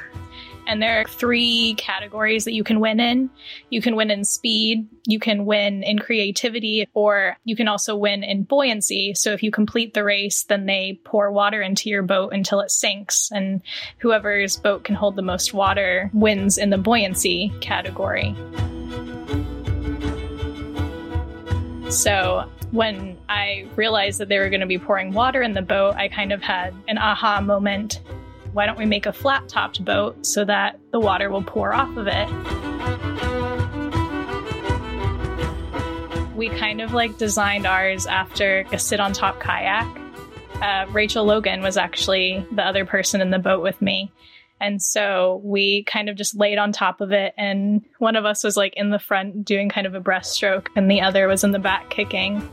And 0.65 0.81
there 0.81 1.01
are 1.01 1.03
three 1.03 1.75
categories 1.75 2.45
that 2.45 2.53
you 2.53 2.63
can 2.63 2.79
win 2.79 2.99
in. 2.99 3.29
You 3.69 3.81
can 3.81 3.95
win 3.95 4.09
in 4.09 4.23
speed, 4.23 4.87
you 5.05 5.19
can 5.19 5.45
win 5.45 5.83
in 5.83 5.99
creativity, 5.99 6.87
or 6.93 7.37
you 7.43 7.55
can 7.55 7.67
also 7.67 7.95
win 7.95 8.23
in 8.23 8.43
buoyancy. 8.43 9.13
So 9.13 9.33
if 9.33 9.43
you 9.43 9.51
complete 9.51 9.93
the 9.93 10.03
race, 10.03 10.43
then 10.43 10.65
they 10.65 10.99
pour 11.03 11.31
water 11.31 11.61
into 11.61 11.89
your 11.89 12.01
boat 12.01 12.33
until 12.33 12.61
it 12.61 12.71
sinks. 12.71 13.29
And 13.31 13.61
whoever's 13.99 14.55
boat 14.57 14.83
can 14.83 14.95
hold 14.95 15.15
the 15.15 15.21
most 15.21 15.53
water 15.53 16.09
wins 16.13 16.57
in 16.57 16.69
the 16.69 16.77
buoyancy 16.77 17.51
category. 17.59 18.35
So 21.89 22.49
when 22.71 23.17
I 23.29 23.67
realized 23.75 24.19
that 24.19 24.29
they 24.29 24.39
were 24.39 24.49
going 24.49 24.61
to 24.61 24.65
be 24.65 24.79
pouring 24.79 25.11
water 25.11 25.43
in 25.43 25.53
the 25.53 25.61
boat, 25.61 25.95
I 25.95 26.07
kind 26.07 26.31
of 26.31 26.41
had 26.41 26.73
an 26.87 26.97
aha 26.97 27.39
moment. 27.39 27.99
Why 28.53 28.67
don't 28.67 28.77
we 28.77 28.85
make 28.85 29.07
a 29.07 29.13
flat 29.13 29.49
topped 29.49 29.83
boat 29.83 30.25
so 30.25 30.45
that 30.45 30.79
the 30.91 30.99
water 30.99 31.31
will 31.31 31.43
pour 31.43 31.73
off 31.73 31.97
of 31.97 32.07
it? 32.07 32.29
We 36.35 36.49
kind 36.49 36.79
of 36.79 36.93
like 36.93 37.17
designed 37.17 37.65
ours 37.65 38.05
after 38.05 38.65
a 38.71 38.77
sit 38.77 38.99
on 38.99 39.13
top 39.13 39.39
kayak. 39.39 39.87
Uh, 40.61 40.85
Rachel 40.91 41.25
Logan 41.25 41.61
was 41.61 41.77
actually 41.77 42.45
the 42.51 42.61
other 42.61 42.85
person 42.85 43.21
in 43.21 43.31
the 43.31 43.39
boat 43.39 43.63
with 43.63 43.81
me. 43.81 44.11
And 44.61 44.81
so 44.81 45.41
we 45.43 45.83
kind 45.85 46.07
of 46.07 46.15
just 46.15 46.35
laid 46.35 46.59
on 46.59 46.71
top 46.71 47.01
of 47.01 47.11
it. 47.11 47.33
And 47.37 47.83
one 47.97 48.15
of 48.15 48.23
us 48.23 48.43
was 48.43 48.55
like 48.55 48.75
in 48.77 48.91
the 48.91 48.99
front 48.99 49.45
doing 49.45 49.67
kind 49.67 49.87
of 49.87 49.95
a 49.95 49.99
breaststroke, 49.99 50.67
and 50.75 50.89
the 50.89 51.01
other 51.01 51.27
was 51.27 51.43
in 51.43 51.51
the 51.51 51.59
back 51.59 51.89
kicking 51.89 52.47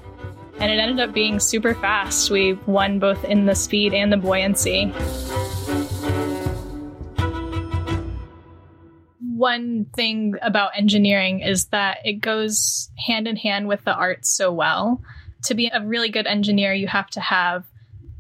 and 0.61 0.71
it 0.71 0.79
ended 0.79 1.01
up 1.01 1.15
being 1.15 1.41
super 1.41 1.75
fast. 1.75 2.31
We 2.31 2.53
won 2.67 2.99
both 2.99 3.25
in 3.25 3.47
the 3.47 3.55
speed 3.55 3.95
and 3.95 4.13
the 4.13 4.19
buoyancy. 4.19 4.93
One 9.41 9.87
thing 9.97 10.35
about 10.43 10.73
engineering 10.77 11.41
is 11.41 11.69
that 11.69 12.01
it 12.05 12.21
goes 12.21 12.91
hand 13.07 13.27
in 13.27 13.37
hand 13.37 13.69
with 13.69 13.83
the 13.87 13.95
arts 13.95 14.29
so 14.29 14.53
well. 14.53 15.03
To 15.45 15.55
be 15.55 15.71
a 15.73 15.83
really 15.83 16.11
good 16.11 16.27
engineer, 16.27 16.75
you 16.75 16.87
have 16.89 17.09
to 17.13 17.21
have 17.21 17.65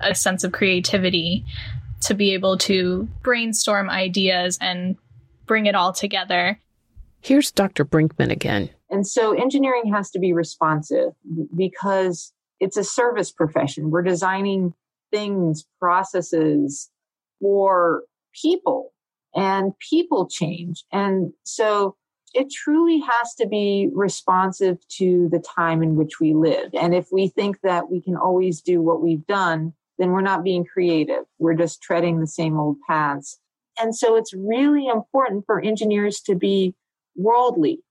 a 0.00 0.14
sense 0.14 0.44
of 0.44 0.52
creativity 0.52 1.44
to 2.04 2.14
be 2.14 2.32
able 2.32 2.56
to 2.56 3.06
brainstorm 3.22 3.90
ideas 3.90 4.56
and 4.62 4.96
bring 5.44 5.66
it 5.66 5.74
all 5.74 5.92
together. 5.92 6.58
Here's 7.20 7.52
Dr. 7.52 7.84
Brinkman 7.84 8.30
again. 8.30 8.70
And 8.88 9.06
so 9.06 9.34
engineering 9.34 9.92
has 9.92 10.10
to 10.12 10.18
be 10.18 10.32
responsive 10.32 11.12
because 11.54 12.32
it's 12.60 12.78
a 12.78 12.84
service 12.84 13.30
profession. 13.30 13.90
We're 13.90 14.00
designing 14.00 14.72
things, 15.12 15.66
processes 15.78 16.88
for 17.42 18.04
people 18.32 18.94
and 19.34 19.72
people 19.78 20.26
change. 20.28 20.84
And 20.92 21.32
so 21.44 21.96
it 22.32 22.50
truly 22.50 23.00
has 23.00 23.34
to 23.34 23.46
be 23.46 23.88
responsive 23.92 24.78
to 24.98 25.28
the 25.30 25.40
time 25.40 25.82
in 25.82 25.96
which 25.96 26.20
we 26.20 26.32
live. 26.34 26.70
And 26.80 26.94
if 26.94 27.08
we 27.10 27.28
think 27.28 27.60
that 27.62 27.90
we 27.90 28.00
can 28.00 28.16
always 28.16 28.60
do 28.60 28.80
what 28.80 29.02
we've 29.02 29.26
done, 29.26 29.72
then 29.98 30.12
we're 30.12 30.20
not 30.20 30.44
being 30.44 30.64
creative. 30.64 31.24
We're 31.38 31.54
just 31.54 31.82
treading 31.82 32.20
the 32.20 32.26
same 32.26 32.58
old 32.58 32.76
paths. 32.88 33.38
And 33.80 33.94
so 33.96 34.16
it's 34.16 34.32
really 34.34 34.86
important 34.86 35.44
for 35.46 35.60
engineers 35.60 36.20
to 36.22 36.34
be 36.34 36.74
worldly, 37.16 37.82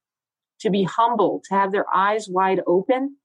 to 0.62 0.70
be 0.70 0.84
humble, 0.84 1.42
to 1.50 1.56
have 1.56 1.72
their 1.72 1.86
eyes 1.94 2.28
wide 2.30 2.62
open 2.66 3.18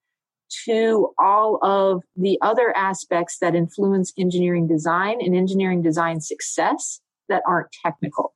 to 0.67 1.11
all 1.19 1.59
of 1.63 2.03
the 2.17 2.39
other 2.43 2.77
aspects 2.77 3.39
that 3.41 3.55
influence 3.55 4.13
engineering 4.19 4.67
design 4.67 5.19
and 5.21 5.35
engineering 5.35 5.83
design 5.83 6.21
success 6.21 7.01
that 7.29 7.43
aren't 7.47 7.69
technical. 7.85 8.35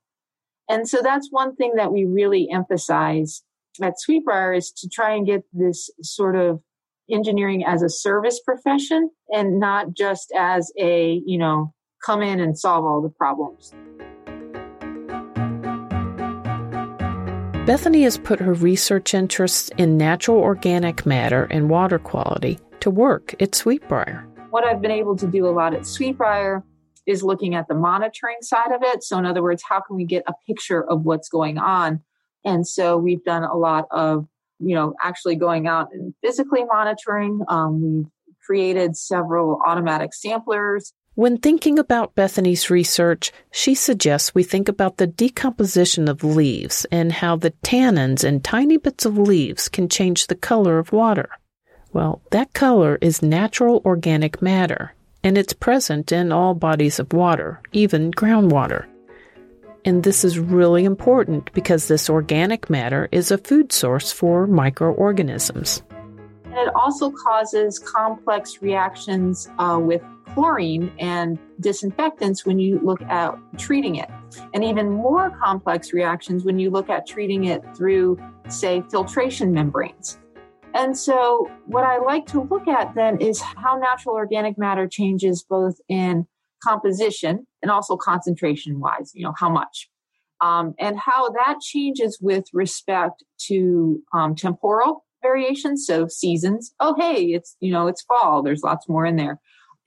And 0.69 0.87
so 0.87 0.99
that's 1.01 1.29
one 1.31 1.55
thing 1.55 1.73
that 1.77 1.91
we 1.91 2.05
really 2.05 2.47
emphasize 2.51 3.43
at 3.81 3.95
Sweetbriar 3.97 4.57
is 4.57 4.71
to 4.73 4.89
try 4.89 5.15
and 5.15 5.25
get 5.25 5.43
this 5.53 5.89
sort 6.01 6.35
of 6.35 6.61
engineering 7.11 7.63
as 7.65 7.81
a 7.81 7.89
service 7.89 8.39
profession 8.39 9.09
and 9.29 9.59
not 9.59 9.93
just 9.93 10.31
as 10.37 10.71
a, 10.79 11.21
you 11.25 11.37
know, 11.37 11.73
come 12.05 12.21
in 12.21 12.39
and 12.39 12.57
solve 12.57 12.85
all 12.85 13.01
the 13.01 13.09
problems. 13.09 13.73
Bethany 17.65 18.03
has 18.03 18.17
put 18.17 18.39
her 18.39 18.53
research 18.53 19.13
interests 19.13 19.69
in 19.77 19.97
natural 19.97 20.37
organic 20.39 21.05
matter 21.05 21.43
and 21.51 21.69
water 21.69 21.99
quality 21.99 22.59
to 22.79 22.89
work 22.89 23.33
at 23.39 23.51
Sweetbriar. 23.51 24.25
What 24.49 24.63
I've 24.63 24.81
been 24.81 24.91
able 24.91 25.15
to 25.17 25.27
do 25.27 25.45
a 25.45 25.51
lot 25.51 25.75
at 25.75 25.81
Sweetbriar 25.81 26.63
is 27.09 27.23
looking 27.23 27.55
at 27.55 27.67
the 27.67 27.75
monitoring 27.75 28.37
side 28.41 28.71
of 28.71 28.81
it. 28.83 29.03
So, 29.03 29.17
in 29.17 29.25
other 29.25 29.41
words, 29.41 29.63
how 29.67 29.81
can 29.81 29.95
we 29.95 30.05
get 30.05 30.23
a 30.27 30.33
picture 30.47 30.83
of 30.83 31.03
what's 31.03 31.29
going 31.29 31.57
on? 31.57 32.01
And 32.45 32.65
so 32.67 32.97
we've 32.97 33.23
done 33.23 33.43
a 33.43 33.57
lot 33.57 33.85
of, 33.91 34.27
you 34.59 34.75
know, 34.75 34.93
actually 35.01 35.35
going 35.35 35.67
out 35.67 35.89
and 35.91 36.13
physically 36.21 36.63
monitoring. 36.63 37.41
Um, 37.47 37.81
we've 37.81 38.35
created 38.45 38.95
several 38.95 39.59
automatic 39.65 40.13
samplers 40.13 40.93
when 41.19 41.37
thinking 41.37 41.77
about 41.77 42.15
Bethany's 42.15 42.69
research, 42.69 43.33
she 43.51 43.75
suggests 43.75 44.33
we 44.33 44.41
think 44.41 44.69
about 44.69 44.95
the 44.95 45.07
decomposition 45.07 46.07
of 46.07 46.23
leaves 46.23 46.85
and 46.93 47.11
how 47.11 47.35
the 47.35 47.51
tannins 47.61 48.23
in 48.23 48.39
tiny 48.39 48.77
bits 48.77 49.05
of 49.05 49.17
leaves 49.17 49.67
can 49.67 49.89
change 49.89 50.27
the 50.27 50.35
color 50.35 50.79
of 50.79 50.93
water. 50.93 51.29
Well, 51.91 52.21
that 52.31 52.53
color 52.53 52.97
is 53.01 53.21
natural 53.21 53.81
organic 53.83 54.41
matter, 54.41 54.93
and 55.23 55.37
it's 55.37 55.53
present 55.53 56.11
in 56.11 56.31
all 56.31 56.53
bodies 56.53 56.99
of 56.99 57.13
water, 57.13 57.61
even 57.71 58.11
groundwater. 58.11 58.85
And 59.85 60.03
this 60.03 60.23
is 60.23 60.37
really 60.37 60.83
important 60.83 61.51
because 61.53 61.87
this 61.87 62.09
organic 62.09 62.69
matter 62.69 63.07
is 63.11 63.31
a 63.31 63.37
food 63.37 63.71
source 63.71 64.11
for 64.11 64.45
microorganisms. 64.45 65.81
And 66.45 66.55
it 66.55 66.73
also 66.75 67.11
causes 67.11 67.79
complex 67.79 68.61
reactions 68.61 69.49
uh, 69.57 69.79
with 69.81 70.01
chlorine 70.33 70.91
and 70.99 71.39
disinfectants 71.59 72.45
when 72.45 72.59
you 72.59 72.79
look 72.83 73.01
at 73.03 73.35
treating 73.57 73.95
it. 73.95 74.09
And 74.53 74.63
even 74.63 74.89
more 74.89 75.31
complex 75.43 75.93
reactions 75.93 76.43
when 76.43 76.59
you 76.59 76.69
look 76.69 76.89
at 76.89 77.07
treating 77.07 77.45
it 77.45 77.63
through, 77.75 78.17
say, 78.47 78.83
filtration 78.89 79.53
membranes. 79.53 80.19
And 80.79 80.97
so, 80.97 81.51
what 81.65 81.83
I 81.83 81.97
like 81.97 82.25
to 82.27 82.41
look 82.41 82.65
at 82.69 82.95
then 82.95 83.19
is 83.19 83.41
how 83.41 83.77
natural 83.77 84.15
organic 84.15 84.57
matter 84.57 84.87
changes 84.87 85.43
both 85.43 85.75
in 85.89 86.25
composition 86.63 87.45
and 87.61 87.69
also 87.69 87.97
concentration 87.97 88.79
wise, 88.79 89.11
you 89.13 89.23
know, 89.23 89.33
how 89.37 89.49
much. 89.49 89.89
Um, 90.39 90.75
and 90.79 90.97
how 90.97 91.31
that 91.31 91.59
changes 91.61 92.17
with 92.21 92.45
respect 92.53 93.25
to 93.47 94.01
um, 94.13 94.35
temporal 94.35 95.03
variations, 95.21 95.85
so 95.85 96.07
seasons. 96.07 96.73
Oh, 96.79 96.95
hey, 96.97 97.25
it's 97.33 97.57
you 97.59 97.73
know 97.73 97.87
it's 97.87 98.03
fall. 98.03 98.41
There's 98.41 98.63
lots 98.63 98.87
more 98.87 99.05
in 99.05 99.17
there 99.17 99.37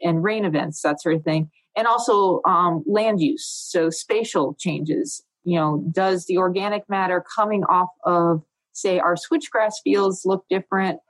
and 0.03 0.23
rain 0.23 0.45
events, 0.45 0.83
that 0.83 1.01
sort 1.01 1.15
of 1.15 1.23
thing. 1.23 1.51
And 1.75 1.87
also 1.87 2.43
um, 2.47 2.85
land 2.87 3.23
use, 3.23 3.47
so 3.47 3.89
spatial 3.89 4.55
changes. 4.59 5.23
You 5.45 5.57
know, 5.57 5.85
does 5.91 6.27
the 6.27 6.37
organic 6.37 6.87
matter 6.91 7.25
coming 7.35 7.65
off 7.65 7.89
of, 8.05 8.43
say, 8.73 8.99
our 8.99 9.17
switchgrass 9.17 9.75
fields 9.85 10.23
look 10.25 10.45
different 10.49 11.01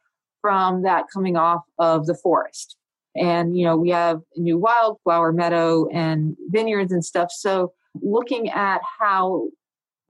from 0.41 0.83
that 0.83 1.05
coming 1.13 1.37
off 1.37 1.63
of 1.79 2.07
the 2.07 2.15
forest? 2.15 2.77
And, 3.15 3.57
you 3.57 3.65
know, 3.65 3.77
we 3.77 3.91
have 3.91 4.21
new 4.37 4.59
wildflower 4.59 5.33
meadow 5.33 5.87
and 5.93 6.37
vineyards 6.49 6.93
and 6.93 7.05
stuff. 7.05 7.31
So 7.31 7.73
looking 8.01 8.49
at 8.49 8.81
how 9.01 9.49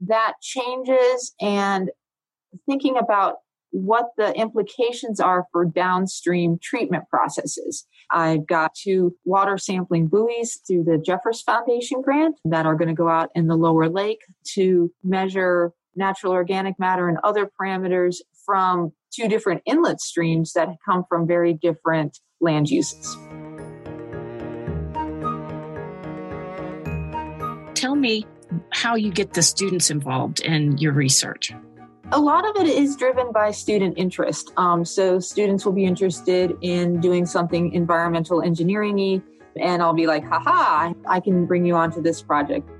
that 0.00 0.34
changes 0.40 1.34
and 1.40 1.90
thinking 2.66 2.96
about 2.96 3.36
what 3.70 4.10
the 4.18 4.34
implications 4.38 5.18
are 5.18 5.46
for 5.50 5.64
downstream 5.64 6.58
treatment 6.62 7.08
processes. 7.08 7.86
I've 8.10 8.46
got 8.46 8.74
two 8.74 9.16
water 9.24 9.56
sampling 9.56 10.08
buoys 10.08 10.60
through 10.66 10.84
the 10.84 10.98
Jeffers 10.98 11.40
Foundation 11.40 12.02
grant 12.02 12.36
that 12.44 12.66
are 12.66 12.74
going 12.74 12.88
to 12.88 12.94
go 12.94 13.08
out 13.08 13.30
in 13.34 13.46
the 13.46 13.56
lower 13.56 13.88
lake 13.88 14.20
to 14.54 14.92
measure 15.02 15.72
natural 15.94 16.32
organic 16.32 16.78
matter 16.78 17.08
and 17.08 17.18
other 17.24 17.50
parameters 17.60 18.16
from 18.44 18.92
two 19.12 19.28
different 19.28 19.62
inlet 19.66 20.00
streams 20.00 20.52
that 20.54 20.68
come 20.84 21.04
from 21.08 21.26
very 21.26 21.52
different 21.54 22.18
land 22.40 22.68
uses. 22.68 23.16
tell 27.82 27.96
me 27.96 28.24
how 28.70 28.94
you 28.94 29.10
get 29.10 29.32
the 29.32 29.42
students 29.42 29.90
involved 29.90 30.38
in 30.40 30.78
your 30.78 30.92
research. 30.92 31.52
A 32.12 32.20
lot 32.20 32.48
of 32.48 32.54
it 32.62 32.68
is 32.68 32.94
driven 32.94 33.32
by 33.32 33.50
student 33.50 33.98
interest. 33.98 34.52
Um, 34.56 34.84
so 34.84 35.18
students 35.18 35.64
will 35.64 35.72
be 35.72 35.84
interested 35.84 36.52
in 36.60 37.00
doing 37.00 37.26
something 37.26 37.72
environmental 37.72 38.40
engineering 38.40 39.20
and 39.56 39.82
I'll 39.82 39.94
be 39.94 40.06
like, 40.06 40.24
haha, 40.24 40.92
I 41.08 41.18
can 41.18 41.44
bring 41.44 41.66
you 41.66 41.74
onto 41.74 42.00
this 42.00 42.22
project. 42.22 42.70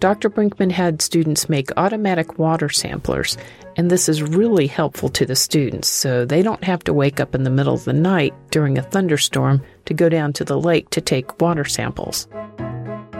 Dr. 0.00 0.28
Brinkman 0.28 0.70
had 0.70 1.00
students 1.00 1.48
make 1.48 1.70
automatic 1.76 2.38
water 2.38 2.68
samplers, 2.68 3.36
and 3.76 3.90
this 3.90 4.08
is 4.08 4.22
really 4.22 4.66
helpful 4.66 5.08
to 5.10 5.24
the 5.24 5.36
students 5.36 5.88
so 5.88 6.24
they 6.24 6.42
don't 6.42 6.64
have 6.64 6.84
to 6.84 6.92
wake 6.92 7.20
up 7.20 7.34
in 7.34 7.44
the 7.44 7.50
middle 7.50 7.74
of 7.74 7.84
the 7.84 7.92
night 7.92 8.34
during 8.50 8.76
a 8.76 8.82
thunderstorm 8.82 9.62
to 9.86 9.94
go 9.94 10.08
down 10.08 10.32
to 10.34 10.44
the 10.44 10.58
lake 10.58 10.90
to 10.90 11.00
take 11.00 11.40
water 11.40 11.64
samples. 11.64 12.28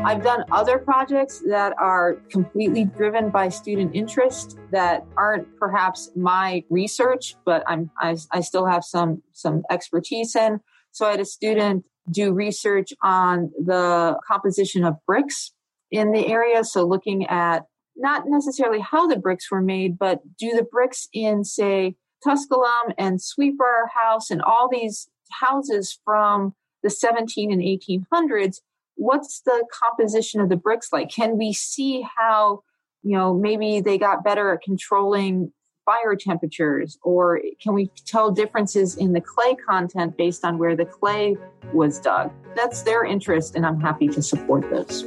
I've 0.05 0.23
done 0.23 0.45
other 0.53 0.79
projects 0.79 1.43
that 1.49 1.73
are 1.79 2.17
completely 2.31 2.85
driven 2.85 3.31
by 3.31 3.49
student 3.49 3.95
interest 3.95 4.59
that 4.71 5.03
aren't 5.17 5.57
perhaps 5.59 6.11
my 6.15 6.63
research, 6.69 7.37
but 7.47 7.65
I'm 7.67 7.91
I, 7.99 8.19
I 8.31 8.43
still 8.43 8.67
have 8.67 8.85
some 8.85 9.23
some 9.33 9.63
expertise 9.71 10.37
in. 10.37 10.61
So 10.93 11.07
I 11.07 11.13
had 11.13 11.21
a 11.21 11.25
student 11.25 11.87
do 12.11 12.35
research 12.35 12.93
on 13.03 13.51
the 13.65 14.19
composition 14.29 14.85
of 14.85 14.97
bricks 15.07 15.54
in 15.95 16.13
the 16.13 16.27
area. 16.27 16.65
So 16.65 16.85
looking 16.85 17.27
at 17.27 17.67
not 17.97 18.25
necessarily 18.27 18.81
how 18.81 19.07
the 19.07 19.17
bricks 19.17 19.51
were 19.51 19.63
made, 19.63 19.99
but 19.99 20.21
do 20.37 20.51
the 20.51 20.65
bricks 20.65 21.09
in, 21.13 21.45
say, 21.45 21.95
Tusculum 22.25 22.93
and 22.99 23.21
Sweetbriar 23.21 23.87
House 24.03 24.31
and 24.31 24.43
all 24.43 24.69
these 24.71 25.09
houses 25.31 25.99
from 26.05 26.55
the 26.83 26.91
17 26.91 27.53
and 27.53 27.63
1800s, 27.63 28.61
what's 28.97 29.41
the 29.43 29.65
composition 29.73 30.41
of 30.41 30.49
the 30.49 30.57
bricks 30.57 30.89
like? 30.93 31.11
Can 31.11 31.39
we 31.39 31.53
see 31.53 32.05
how, 32.17 32.63
you 33.03 33.17
know, 33.17 33.35
maybe 33.35 33.81
they 33.81 33.99
got 33.99 34.25
better 34.25 34.53
at 34.53 34.63
controlling 34.63 35.53
fire 35.85 36.17
temperatures 36.17 36.99
or 37.03 37.41
can 37.63 37.75
we 37.75 37.91
tell 38.07 38.31
differences 38.31 38.97
in 38.97 39.13
the 39.13 39.21
clay 39.21 39.55
content 39.55 40.17
based 40.17 40.45
on 40.45 40.57
where 40.57 40.75
the 40.75 40.87
clay 40.87 41.37
was 41.73 42.01
dug? 42.01 42.33
That's 42.57 42.83
their 42.83 43.05
interest 43.05 43.55
and 43.55 43.67
I'm 43.67 43.81
happy 43.81 44.09
to 44.09 44.23
support 44.23 44.69
those. 44.71 45.05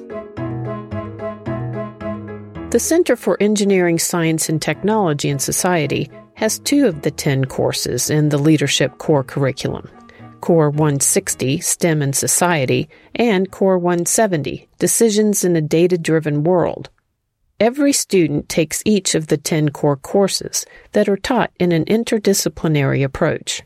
The 2.69 2.79
Center 2.81 3.15
for 3.15 3.41
Engineering, 3.41 3.97
Science, 3.97 4.49
and 4.49 4.61
Technology 4.61 5.29
in 5.29 5.39
Society 5.39 6.11
has 6.33 6.59
two 6.59 6.85
of 6.85 7.01
the 7.01 7.11
10 7.11 7.45
courses 7.45 8.09
in 8.09 8.27
the 8.27 8.37
Leadership 8.37 8.97
Core 8.97 9.23
curriculum 9.23 9.89
Core 10.41 10.69
160, 10.69 11.61
STEM 11.61 12.01
and 12.01 12.13
Society, 12.13 12.89
and 13.15 13.49
Core 13.51 13.77
170, 13.77 14.67
Decisions 14.79 15.45
in 15.45 15.55
a 15.55 15.61
Data 15.61 15.97
Driven 15.97 16.43
World. 16.43 16.89
Every 17.57 17.93
student 17.93 18.49
takes 18.49 18.83
each 18.83 19.15
of 19.15 19.27
the 19.27 19.37
10 19.37 19.69
core 19.69 19.95
courses 19.95 20.65
that 20.91 21.07
are 21.07 21.15
taught 21.15 21.51
in 21.61 21.71
an 21.71 21.85
interdisciplinary 21.85 23.01
approach. 23.01 23.63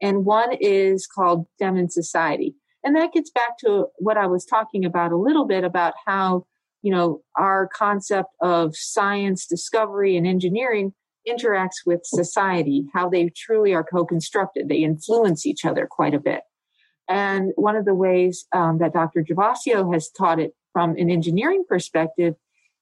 And 0.00 0.24
one 0.24 0.52
is 0.60 1.06
called 1.06 1.46
STEM 1.54 1.76
and 1.76 1.92
Society. 1.92 2.56
And 2.82 2.96
that 2.96 3.12
gets 3.12 3.30
back 3.30 3.56
to 3.58 3.86
what 3.98 4.16
I 4.16 4.26
was 4.26 4.44
talking 4.44 4.84
about 4.84 5.12
a 5.12 5.16
little 5.16 5.46
bit 5.46 5.62
about 5.62 5.94
how 6.04 6.46
you 6.82 6.90
know, 6.90 7.22
our 7.38 7.68
concept 7.74 8.28
of 8.40 8.76
science, 8.76 9.46
discovery, 9.46 10.16
and 10.16 10.26
engineering 10.26 10.92
interacts 11.28 11.86
with 11.86 12.00
society, 12.04 12.84
how 12.92 13.08
they 13.08 13.30
truly 13.36 13.72
are 13.72 13.84
co-constructed. 13.84 14.68
They 14.68 14.78
influence 14.78 15.46
each 15.46 15.64
other 15.64 15.86
quite 15.88 16.14
a 16.14 16.20
bit. 16.20 16.42
And 17.08 17.52
one 17.56 17.76
of 17.76 17.84
the 17.84 17.94
ways 17.94 18.46
um, 18.52 18.78
that 18.78 18.92
Dr. 18.92 19.24
Gervasio 19.24 19.92
has 19.92 20.10
taught 20.10 20.40
it 20.40 20.52
from 20.72 20.96
an 20.96 21.10
engineering 21.10 21.64
perspective 21.68 22.34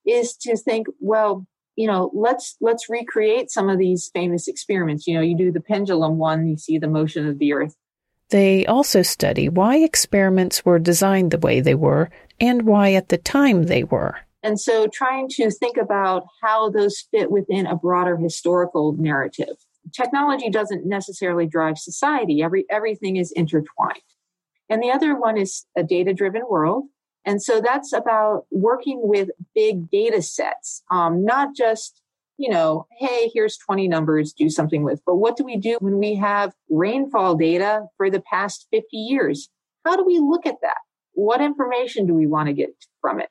is 0.07 0.35
to 0.37 0.57
think, 0.57 0.87
well, 1.01 1.46
you 1.77 1.87
know, 1.87 2.11
let's 2.14 2.57
let's 2.61 2.90
recreate 2.90 3.51
some 3.51 3.68
of 3.68 3.79
these 3.79 4.11
famous 4.12 4.48
experiments. 4.48 5.07
You 5.07 5.14
know, 5.14 5.20
you 5.20 5.37
do 5.37 5.53
the 5.53 5.61
pendulum 5.61 6.18
one, 6.18 6.46
you 6.46 6.57
see 6.57 6.79
the 6.79 6.88
motion 6.88 7.27
of 7.27 7.38
the 7.38 7.53
earth. 7.53 7.74
They 8.31 8.64
also 8.66 9.03
study 9.03 9.49
why 9.49 9.79
experiments 9.79 10.64
were 10.64 10.79
designed 10.79 11.31
the 11.31 11.38
way 11.38 11.61
they 11.61 11.75
were 11.75 12.11
and 12.40 12.62
why 12.62 12.95
at 12.95 13.09
the 13.09 13.19
time 13.19 13.64
they 13.64 13.85
were. 13.85 14.19
And 14.43 14.59
so 14.59 14.87
trying 14.87 15.29
to 15.31 15.51
think 15.51 15.77
about 15.77 16.25
how 16.43 16.71
those 16.71 17.05
fit 17.11 17.31
within 17.31 17.66
a 17.66 17.77
broader 17.77 18.16
historical 18.16 18.95
narrative. 18.99 19.57
Technology 19.93 20.49
doesn't 20.49 20.87
necessarily 20.87 21.47
drive 21.47 21.77
society. 21.77 22.43
Every, 22.43 22.64
everything 22.71 23.16
is 23.16 23.33
intertwined. 23.33 24.01
And 24.69 24.83
the 24.83 24.90
other 24.90 25.19
one 25.19 25.37
is 25.37 25.66
a 25.77 25.83
data 25.83 26.14
driven 26.14 26.43
world. 26.49 26.85
And 27.27 27.43
so 27.43 27.61
that's 27.61 27.93
about 27.93 28.47
working 28.51 29.01
with 29.03 29.29
big 29.55 29.90
data 29.90 30.23
sets, 30.23 30.83
um, 30.90 31.25
not 31.25 31.55
just, 31.55 32.01
you 32.40 32.50
know, 32.50 32.87
hey, 32.98 33.31
here's 33.35 33.59
20 33.59 33.87
numbers, 33.88 34.33
do 34.33 34.48
something 34.48 34.83
with, 34.83 35.00
but 35.07 35.16
what 35.16 35.37
do 35.37 35.44
we 35.44 35.57
do 35.57 35.76
when 35.81 35.98
we 35.98 36.14
have 36.14 36.53
rainfall 36.70 37.37
data 37.37 37.83
for 37.96 38.11
the 38.11 38.22
past 38.22 38.66
50 38.72 38.96
years? 38.96 39.48
How 39.85 39.96
do 39.96 40.05
we 40.05 40.18
look 40.18 40.46
at 40.46 40.57
that? 40.62 40.79
what 41.20 41.40
information 41.40 42.07
do 42.07 42.14
we 42.14 42.26
want 42.26 42.48
to 42.48 42.53
get 42.53 42.70
from 43.00 43.20
it? 43.20 43.29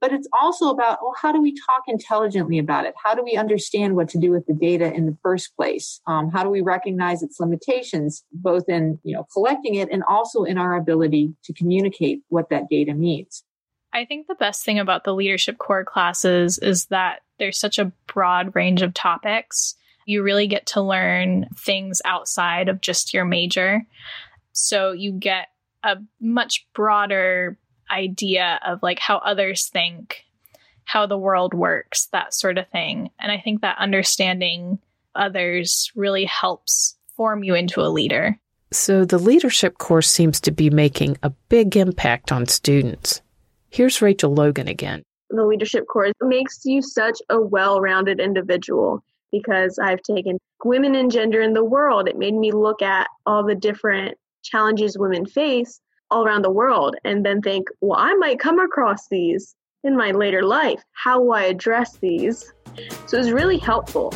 But 0.00 0.12
it's 0.12 0.28
also 0.40 0.68
about, 0.70 0.98
well, 1.00 1.14
how 1.20 1.30
do 1.30 1.40
we 1.40 1.52
talk 1.52 1.84
intelligently 1.86 2.58
about 2.58 2.86
it? 2.86 2.94
How 3.02 3.14
do 3.14 3.22
we 3.22 3.36
understand 3.36 3.94
what 3.94 4.08
to 4.08 4.18
do 4.18 4.32
with 4.32 4.46
the 4.46 4.54
data 4.54 4.92
in 4.92 5.06
the 5.06 5.16
first 5.22 5.54
place? 5.56 6.00
Um, 6.08 6.28
how 6.28 6.42
do 6.42 6.50
we 6.50 6.60
recognize 6.60 7.22
its 7.22 7.38
limitations, 7.38 8.24
both 8.32 8.68
in, 8.68 8.98
you 9.04 9.14
know, 9.14 9.24
collecting 9.32 9.76
it 9.76 9.88
and 9.92 10.02
also 10.08 10.42
in 10.42 10.58
our 10.58 10.74
ability 10.74 11.34
to 11.44 11.52
communicate 11.52 12.22
what 12.28 12.50
that 12.50 12.68
data 12.68 12.94
means? 12.94 13.44
I 13.92 14.04
think 14.04 14.26
the 14.26 14.34
best 14.34 14.64
thing 14.64 14.78
about 14.78 15.04
the 15.04 15.14
leadership 15.14 15.58
core 15.58 15.84
classes 15.84 16.58
is 16.58 16.86
that 16.86 17.22
there's 17.38 17.58
such 17.58 17.78
a 17.78 17.92
broad 18.06 18.54
range 18.54 18.82
of 18.82 18.94
topics. 18.94 19.74
You 20.06 20.22
really 20.22 20.46
get 20.46 20.66
to 20.66 20.80
learn 20.80 21.46
things 21.56 22.00
outside 22.04 22.68
of 22.68 22.80
just 22.80 23.12
your 23.12 23.24
major. 23.24 23.82
So 24.52 24.92
you 24.92 25.12
get 25.12 25.48
a 25.82 25.98
much 26.20 26.66
broader 26.74 27.58
idea 27.90 28.60
of 28.64 28.82
like 28.82 28.98
how 28.98 29.18
others 29.18 29.66
think, 29.66 30.24
how 30.84 31.06
the 31.06 31.18
world 31.18 31.54
works, 31.54 32.06
that 32.12 32.34
sort 32.34 32.58
of 32.58 32.68
thing. 32.68 33.10
And 33.18 33.30
I 33.30 33.38
think 33.38 33.60
that 33.60 33.78
understanding 33.78 34.78
others 35.14 35.92
really 35.94 36.24
helps 36.24 36.96
form 37.16 37.44
you 37.44 37.54
into 37.54 37.82
a 37.82 37.88
leader. 37.90 38.38
So 38.70 39.04
the 39.04 39.18
leadership 39.18 39.76
course 39.76 40.08
seems 40.08 40.40
to 40.40 40.50
be 40.50 40.70
making 40.70 41.18
a 41.22 41.30
big 41.48 41.76
impact 41.76 42.32
on 42.32 42.46
students. 42.46 43.20
Here's 43.72 44.02
Rachel 44.02 44.34
Logan 44.34 44.68
again. 44.68 45.02
The 45.30 45.46
leadership 45.46 45.86
course 45.90 46.12
makes 46.20 46.60
you 46.66 46.82
such 46.82 47.18
a 47.30 47.40
well 47.40 47.80
rounded 47.80 48.20
individual 48.20 49.02
because 49.32 49.78
I've 49.78 50.02
taken 50.02 50.36
women 50.62 50.94
and 50.94 51.10
gender 51.10 51.40
in 51.40 51.54
the 51.54 51.64
world. 51.64 52.06
It 52.06 52.18
made 52.18 52.34
me 52.34 52.52
look 52.52 52.82
at 52.82 53.06
all 53.24 53.46
the 53.46 53.54
different 53.54 54.18
challenges 54.42 54.98
women 54.98 55.24
face 55.24 55.80
all 56.10 56.22
around 56.22 56.42
the 56.42 56.50
world 56.50 56.96
and 57.02 57.24
then 57.24 57.40
think, 57.40 57.68
well, 57.80 57.98
I 57.98 58.12
might 58.16 58.38
come 58.38 58.60
across 58.60 59.08
these 59.08 59.56
in 59.82 59.96
my 59.96 60.10
later 60.10 60.42
life. 60.42 60.82
How 60.92 61.22
will 61.22 61.32
I 61.32 61.44
address 61.44 61.96
these? 61.96 62.52
So 63.06 63.18
it's 63.18 63.30
really 63.30 63.56
helpful. 63.56 64.12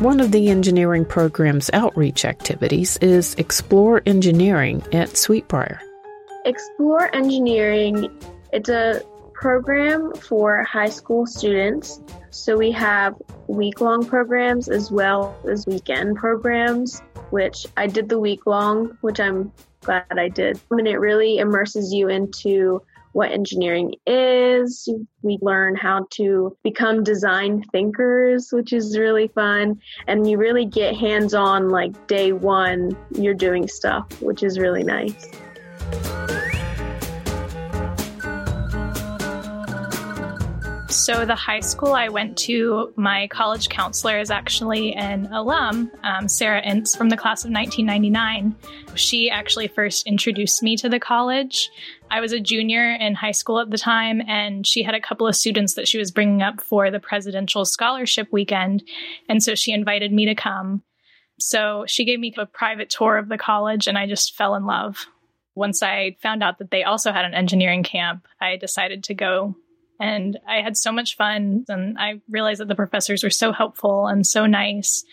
One 0.00 0.20
of 0.20 0.32
the 0.32 0.50
engineering 0.50 1.06
program's 1.06 1.70
outreach 1.72 2.26
activities 2.26 2.98
is 2.98 3.34
Explore 3.36 4.02
Engineering 4.04 4.82
at 4.92 5.10
Sweetbriar. 5.10 5.80
Explore 6.46 7.14
Engineering, 7.14 8.18
it's 8.52 8.70
a 8.70 9.02
program 9.34 10.12
for 10.14 10.62
high 10.64 10.88
school 10.88 11.26
students. 11.26 12.00
So 12.30 12.56
we 12.56 12.70
have 12.72 13.14
week 13.46 13.80
long 13.80 14.04
programs 14.04 14.68
as 14.68 14.90
well 14.90 15.36
as 15.48 15.66
weekend 15.66 16.16
programs, 16.16 17.02
which 17.28 17.66
I 17.76 17.86
did 17.86 18.08
the 18.08 18.18
week 18.18 18.46
long, 18.46 18.96
which 19.02 19.20
I'm 19.20 19.52
glad 19.82 20.04
I 20.10 20.28
did. 20.28 20.58
And 20.70 20.88
it 20.88 20.98
really 20.98 21.38
immerses 21.38 21.92
you 21.92 22.08
into 22.08 22.82
what 23.12 23.32
engineering 23.32 23.94
is. 24.06 24.88
We 25.22 25.38
learn 25.42 25.76
how 25.76 26.06
to 26.12 26.56
become 26.62 27.04
design 27.04 27.64
thinkers, 27.72 28.48
which 28.50 28.72
is 28.72 28.96
really 28.96 29.28
fun. 29.28 29.80
And 30.06 30.28
you 30.28 30.38
really 30.38 30.64
get 30.64 30.96
hands 30.96 31.34
on, 31.34 31.68
like 31.68 32.06
day 32.06 32.32
one, 32.32 32.96
you're 33.10 33.34
doing 33.34 33.68
stuff, 33.68 34.22
which 34.22 34.42
is 34.42 34.58
really 34.58 34.84
nice. 34.84 35.28
So, 41.10 41.24
the 41.24 41.34
high 41.34 41.60
school 41.60 41.94
I 41.94 42.08
went 42.08 42.36
to, 42.38 42.92
my 42.94 43.26
college 43.28 43.68
counselor 43.68 44.20
is 44.20 44.30
actually 44.30 44.92
an 44.92 45.28
alum, 45.32 45.90
um, 46.04 46.28
Sarah 46.28 46.62
Ince 46.62 46.94
from 46.94 47.08
the 47.08 47.16
class 47.16 47.44
of 47.44 47.50
1999. 47.50 48.54
She 48.96 49.28
actually 49.28 49.66
first 49.68 50.06
introduced 50.06 50.62
me 50.62 50.76
to 50.76 50.88
the 50.88 51.00
college. 51.00 51.68
I 52.10 52.20
was 52.20 52.32
a 52.32 52.38
junior 52.38 52.92
in 52.92 53.14
high 53.14 53.32
school 53.32 53.58
at 53.58 53.70
the 53.70 53.78
time, 53.78 54.20
and 54.28 54.66
she 54.66 54.82
had 54.82 54.94
a 54.94 55.00
couple 55.00 55.26
of 55.26 55.34
students 55.34 55.74
that 55.74 55.88
she 55.88 55.98
was 55.98 56.10
bringing 56.10 56.42
up 56.42 56.60
for 56.60 56.90
the 56.90 57.00
presidential 57.00 57.64
scholarship 57.64 58.28
weekend. 58.30 58.84
And 59.28 59.42
so 59.42 59.54
she 59.54 59.72
invited 59.72 60.12
me 60.12 60.26
to 60.26 60.34
come. 60.34 60.82
So 61.40 61.86
she 61.88 62.04
gave 62.04 62.20
me 62.20 62.34
a 62.36 62.46
private 62.46 62.90
tour 62.90 63.16
of 63.16 63.28
the 63.28 63.38
college, 63.38 63.88
and 63.88 63.96
I 63.96 64.06
just 64.06 64.36
fell 64.36 64.54
in 64.54 64.64
love. 64.64 65.06
Once 65.60 65.82
I 65.82 66.16
found 66.22 66.42
out 66.42 66.56
that 66.56 66.70
they 66.70 66.84
also 66.84 67.12
had 67.12 67.26
an 67.26 67.34
engineering 67.34 67.82
camp, 67.82 68.26
I 68.40 68.56
decided 68.56 69.04
to 69.04 69.14
go. 69.14 69.56
And 70.00 70.38
I 70.48 70.62
had 70.62 70.74
so 70.74 70.90
much 70.90 71.18
fun, 71.18 71.66
and 71.68 71.98
I 71.98 72.22
realized 72.30 72.60
that 72.60 72.68
the 72.68 72.74
professors 72.74 73.22
were 73.22 73.28
so 73.28 73.52
helpful 73.52 74.06
and 74.06 74.26
so 74.26 74.46
nice. 74.46 75.04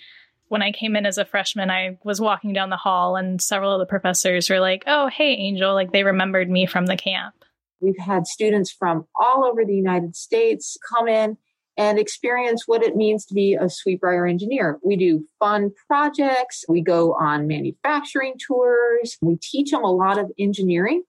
When 0.48 0.62
I 0.62 0.72
came 0.72 0.96
in 0.96 1.06
as 1.06 1.18
a 1.18 1.26
freshman, 1.26 1.70
I 1.70 1.98
was 2.06 2.22
walking 2.22 2.54
down 2.54 2.70
the 2.70 2.78
hall, 2.78 3.18
and 3.18 3.42
several 3.42 3.74
of 3.74 3.80
the 3.80 3.86
professors 3.86 4.50
were 4.50 4.62
like, 4.62 4.86
Oh, 4.88 5.10
hey, 5.10 5.34
Angel, 5.34 5.74
like 5.74 5.92
they 5.92 6.06
remembered 6.06 6.50
me 6.50 6.66
from 6.66 6.86
the 6.86 6.96
camp. 6.96 7.36
We've 7.82 8.00
had 8.00 8.26
students 8.26 8.72
from 8.72 9.06
all 9.20 9.44
over 9.44 9.66
the 9.66 9.76
United 9.76 10.16
States 10.16 10.78
come 10.90 11.10
in 11.10 11.36
and 11.78 12.00
experience 12.00 12.64
what 12.66 12.84
it 12.84 12.96
means 12.96 13.26
to 13.26 13.34
be 13.34 13.54
a 13.54 13.66
sweetbriar 13.66 14.30
engineer. 14.30 14.80
We 14.84 14.96
do 14.96 15.26
fun 15.40 15.72
projects. 15.88 16.66
We 16.68 16.82
go 16.82 17.14
on 17.14 17.48
manufacturing 17.48 18.34
tours. 18.46 19.18
We 19.22 19.38
teach 19.38 19.72
them 19.72 19.84
a 19.84 19.92
lot 19.92 20.18
of 20.18 20.32
engineering, 20.40 21.04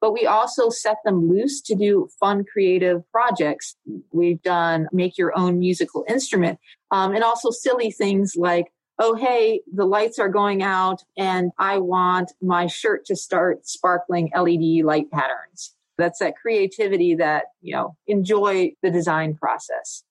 but 0.00 0.12
we 0.12 0.26
also 0.26 0.70
set 0.70 0.98
them 1.04 1.28
loose 1.28 1.60
to 1.62 1.74
do 1.74 2.08
fun, 2.20 2.44
creative 2.44 3.02
projects. 3.10 3.76
We've 4.12 4.42
done 4.42 4.86
make 4.92 5.18
your 5.18 5.36
own 5.36 5.58
musical 5.58 6.04
instrument 6.08 6.60
um, 6.92 7.14
and 7.14 7.24
also 7.24 7.50
silly 7.50 7.90
things 7.90 8.34
like 8.36 8.72
oh, 8.98 9.16
hey, 9.16 9.62
the 9.72 9.86
lights 9.86 10.18
are 10.20 10.28
going 10.28 10.62
out 10.62 11.02
and 11.16 11.50
I 11.58 11.78
want 11.78 12.32
my 12.40 12.68
shirt 12.68 13.04
to 13.06 13.16
start 13.16 13.66
sparkling 13.66 14.30
LED 14.36 14.84
light 14.84 15.10
patterns. 15.10 15.74
That's 15.98 16.20
that 16.20 16.36
creativity 16.36 17.16
that, 17.16 17.46
you 17.60 17.74
know, 17.74 17.96
enjoy 18.06 18.72
the 18.82 18.90
design 18.90 19.34
process. 19.34 20.04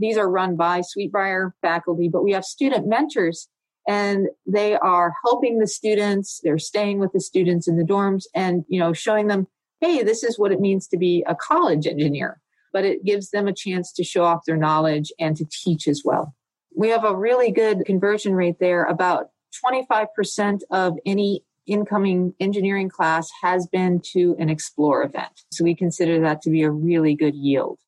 These 0.00 0.16
are 0.16 0.28
run 0.28 0.56
by 0.56 0.80
Sweetbriar 0.80 1.52
faculty, 1.60 2.08
but 2.08 2.24
we 2.24 2.32
have 2.32 2.44
student 2.44 2.86
mentors 2.86 3.48
and 3.86 4.28
they 4.46 4.74
are 4.76 5.12
helping 5.24 5.58
the 5.58 5.66
students. 5.66 6.40
They're 6.42 6.58
staying 6.58 6.98
with 6.98 7.12
the 7.12 7.20
students 7.20 7.68
in 7.68 7.76
the 7.76 7.84
dorms 7.84 8.24
and, 8.34 8.64
you 8.68 8.80
know, 8.80 8.92
showing 8.92 9.26
them, 9.28 9.46
hey, 9.80 10.02
this 10.02 10.24
is 10.24 10.38
what 10.38 10.52
it 10.52 10.60
means 10.60 10.88
to 10.88 10.96
be 10.96 11.24
a 11.26 11.34
college 11.34 11.86
engineer. 11.86 12.40
But 12.72 12.84
it 12.84 13.04
gives 13.04 13.30
them 13.30 13.46
a 13.46 13.52
chance 13.52 13.92
to 13.94 14.04
show 14.04 14.24
off 14.24 14.44
their 14.46 14.56
knowledge 14.56 15.12
and 15.18 15.36
to 15.36 15.44
teach 15.44 15.86
as 15.86 16.02
well. 16.04 16.34
We 16.74 16.88
have 16.90 17.04
a 17.04 17.16
really 17.16 17.50
good 17.50 17.84
conversion 17.84 18.34
rate 18.34 18.58
there. 18.60 18.84
About 18.84 19.26
25% 19.64 20.60
of 20.70 20.96
any 21.04 21.44
incoming 21.66 22.34
engineering 22.40 22.88
class 22.88 23.28
has 23.42 23.66
been 23.66 24.00
to 24.12 24.36
an 24.38 24.48
explore 24.48 25.02
event. 25.02 25.32
So 25.52 25.64
we 25.64 25.74
consider 25.74 26.20
that 26.20 26.42
to 26.42 26.50
be 26.50 26.62
a 26.62 26.70
really 26.70 27.14
good 27.14 27.34
yield. 27.34 27.78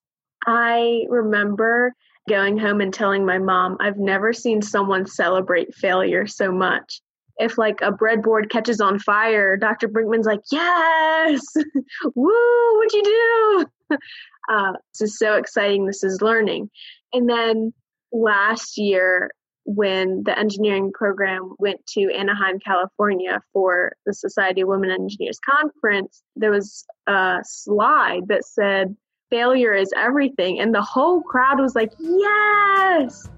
I 0.47 1.05
remember 1.09 1.95
going 2.29 2.59
home 2.59 2.81
and 2.81 2.93
telling 2.93 3.27
my 3.27 3.39
mom, 3.39 3.77
I've 3.81 3.99
never 3.99 4.33
seen 4.33 4.63
someone 4.63 5.07
celebrate 5.07 5.75
failure 5.75 6.27
so 6.27 6.53
much. 6.53 7.01
If 7.39 7.59
like 7.59 7.81
a 7.81 7.91
breadboard 7.91 8.51
catches 8.51 8.81
on 8.81 8.99
fire, 8.99 9.57
Dr. 9.57 9.89
Brinkman's 9.89 10.27
like, 10.27 10.43
yes, 10.51 11.43
woo, 12.15 12.79
what'd 12.79 12.93
you 12.93 13.67
do? 13.91 13.99
Uh, 14.51 14.73
this 14.93 15.13
is 15.13 15.19
so 15.19 15.37
exciting. 15.37 15.87
This 15.87 16.03
is 16.03 16.21
learning. 16.21 16.69
And 17.13 17.29
then 17.29 17.73
last 18.13 18.77
year, 18.77 19.31
when 19.65 20.23
the 20.25 20.37
engineering 20.37 20.91
program 20.93 21.55
went 21.59 21.85
to 21.87 22.13
Anaheim, 22.13 22.59
California 22.59 23.41
for 23.53 23.93
the 24.05 24.13
Society 24.13 24.63
of 24.63 24.69
Women 24.69 24.91
Engineers 24.91 25.39
conference, 25.49 26.23
there 26.35 26.51
was 26.51 26.85
a 27.07 27.39
slide 27.45 28.29
that 28.29 28.45
said, 28.45 28.97
failure 29.33 29.73
is 29.73 29.91
everything. 29.97 30.61
And 30.61 30.75
the 30.75 30.83
whole 30.83 31.23
crowd 31.23 31.59
was 31.59 31.75
like, 31.75 31.91
yes. 31.99 33.31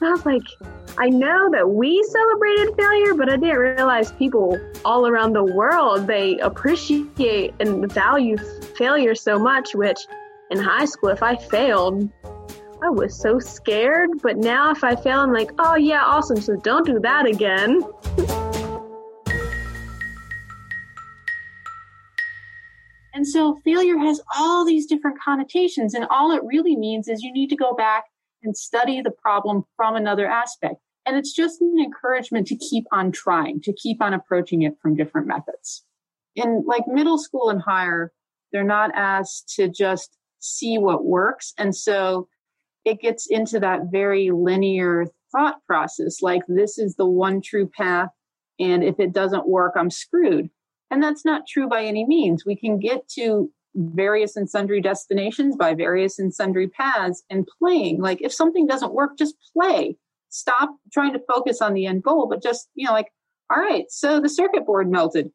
And 0.00 0.08
I 0.08 0.12
was 0.12 0.24
like, 0.24 0.42
I 0.96 1.08
know 1.08 1.50
that 1.50 1.68
we 1.68 2.02
celebrated 2.04 2.76
failure, 2.76 3.14
but 3.14 3.28
I 3.28 3.36
didn't 3.36 3.58
realize 3.58 4.12
people 4.12 4.60
all 4.84 5.08
around 5.08 5.32
the 5.32 5.42
world, 5.42 6.06
they 6.06 6.38
appreciate 6.38 7.52
and 7.58 7.92
value 7.92 8.36
failure 8.76 9.16
so 9.16 9.38
much, 9.38 9.74
which 9.74 9.98
in 10.52 10.58
high 10.58 10.84
school, 10.84 11.10
if 11.10 11.22
I 11.22 11.34
failed, 11.34 12.08
I 12.80 12.88
was 12.88 13.20
so 13.20 13.40
scared. 13.40 14.22
But 14.22 14.36
now 14.36 14.70
if 14.70 14.84
I 14.84 14.94
fail, 14.94 15.18
I'm 15.18 15.32
like, 15.32 15.50
oh 15.58 15.74
yeah, 15.74 16.04
awesome. 16.04 16.40
So 16.40 16.54
don't 16.56 16.86
do 16.86 17.00
that 17.00 17.26
again. 17.26 17.82
so 23.30 23.58
failure 23.64 23.98
has 23.98 24.20
all 24.36 24.64
these 24.64 24.86
different 24.86 25.18
connotations. 25.22 25.94
And 25.94 26.06
all 26.10 26.32
it 26.32 26.42
really 26.44 26.76
means 26.76 27.08
is 27.08 27.22
you 27.22 27.32
need 27.32 27.48
to 27.50 27.56
go 27.56 27.74
back 27.74 28.04
and 28.42 28.56
study 28.56 29.00
the 29.00 29.10
problem 29.10 29.64
from 29.76 29.96
another 29.96 30.26
aspect. 30.26 30.76
And 31.06 31.16
it's 31.16 31.34
just 31.34 31.60
an 31.60 31.76
encouragement 31.78 32.46
to 32.48 32.56
keep 32.56 32.84
on 32.92 33.12
trying, 33.12 33.60
to 33.62 33.72
keep 33.72 34.02
on 34.02 34.14
approaching 34.14 34.62
it 34.62 34.74
from 34.80 34.96
different 34.96 35.26
methods. 35.26 35.84
In 36.36 36.64
like 36.66 36.86
middle 36.86 37.18
school 37.18 37.50
and 37.50 37.60
higher, 37.60 38.12
they're 38.52 38.64
not 38.64 38.90
asked 38.94 39.52
to 39.56 39.68
just 39.68 40.16
see 40.40 40.78
what 40.78 41.04
works. 41.04 41.52
And 41.58 41.74
so 41.74 42.28
it 42.84 43.00
gets 43.00 43.26
into 43.28 43.60
that 43.60 43.90
very 43.90 44.30
linear 44.30 45.06
thought 45.32 45.64
process 45.66 46.22
like 46.22 46.42
this 46.48 46.78
is 46.78 46.96
the 46.96 47.06
one 47.06 47.40
true 47.40 47.68
path. 47.68 48.08
And 48.58 48.82
if 48.82 48.98
it 48.98 49.12
doesn't 49.12 49.48
work, 49.48 49.74
I'm 49.76 49.90
screwed. 49.90 50.50
And 50.90 51.02
that's 51.02 51.24
not 51.24 51.46
true 51.46 51.68
by 51.68 51.84
any 51.84 52.04
means. 52.04 52.44
We 52.44 52.56
can 52.56 52.78
get 52.78 53.08
to 53.10 53.50
various 53.74 54.36
and 54.36 54.50
sundry 54.50 54.80
destinations 54.80 55.56
by 55.56 55.74
various 55.74 56.18
and 56.18 56.34
sundry 56.34 56.68
paths 56.68 57.22
and 57.30 57.48
playing. 57.58 58.00
Like 58.00 58.20
if 58.20 58.32
something 58.32 58.66
doesn't 58.66 58.94
work, 58.94 59.16
just 59.16 59.36
play. 59.52 59.96
Stop 60.28 60.70
trying 60.92 61.12
to 61.12 61.20
focus 61.32 61.60
on 61.60 61.74
the 61.74 61.86
end 61.86 62.02
goal, 62.02 62.28
but 62.28 62.42
just, 62.42 62.68
you 62.74 62.86
know, 62.86 62.92
like, 62.92 63.12
all 63.50 63.58
right, 63.58 63.84
so 63.88 64.20
the 64.20 64.28
circuit 64.28 64.66
board 64.66 64.90
melted. 64.90 65.30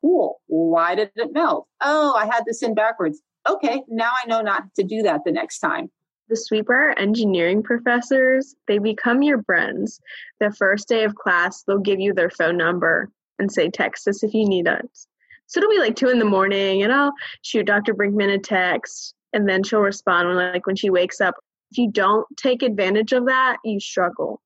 Cool. 0.00 0.40
Why 0.46 0.94
did 0.94 1.10
it 1.16 1.32
melt? 1.32 1.66
Oh, 1.82 2.14
I 2.14 2.24
had 2.26 2.44
this 2.46 2.62
in 2.62 2.74
backwards. 2.74 3.20
Okay, 3.48 3.82
now 3.88 4.10
I 4.10 4.26
know 4.28 4.40
not 4.40 4.74
to 4.76 4.84
do 4.84 5.02
that 5.02 5.22
the 5.24 5.32
next 5.32 5.58
time. 5.58 5.90
The 6.28 6.36
Sweetbriar 6.36 6.94
engineering 6.98 7.62
professors, 7.62 8.54
they 8.68 8.78
become 8.78 9.22
your 9.22 9.42
friends. 9.42 10.00
The 10.40 10.50
first 10.52 10.86
day 10.88 11.04
of 11.04 11.14
class, 11.14 11.62
they'll 11.62 11.78
give 11.78 12.00
you 12.00 12.12
their 12.12 12.30
phone 12.30 12.58
number 12.58 13.10
and 13.38 13.50
say, 13.50 13.70
text 13.70 14.08
us 14.08 14.22
if 14.22 14.34
you 14.34 14.48
need 14.48 14.68
us. 14.68 15.06
So 15.46 15.58
it'll 15.58 15.70
be 15.70 15.78
like 15.78 15.96
two 15.96 16.08
in 16.08 16.18
the 16.18 16.24
morning 16.24 16.82
and 16.82 16.92
I'll 16.92 17.14
shoot 17.42 17.64
Dr. 17.64 17.94
Brinkman 17.94 18.34
a 18.34 18.38
text 18.38 19.14
and 19.32 19.48
then 19.48 19.62
she'll 19.62 19.80
respond 19.80 20.28
when 20.28 20.36
like 20.36 20.66
when 20.66 20.76
she 20.76 20.90
wakes 20.90 21.20
up. 21.20 21.36
If 21.70 21.78
you 21.78 21.90
don't 21.90 22.26
take 22.36 22.62
advantage 22.62 23.12
of 23.12 23.26
that, 23.26 23.58
you 23.64 23.80
struggle. 23.80 24.40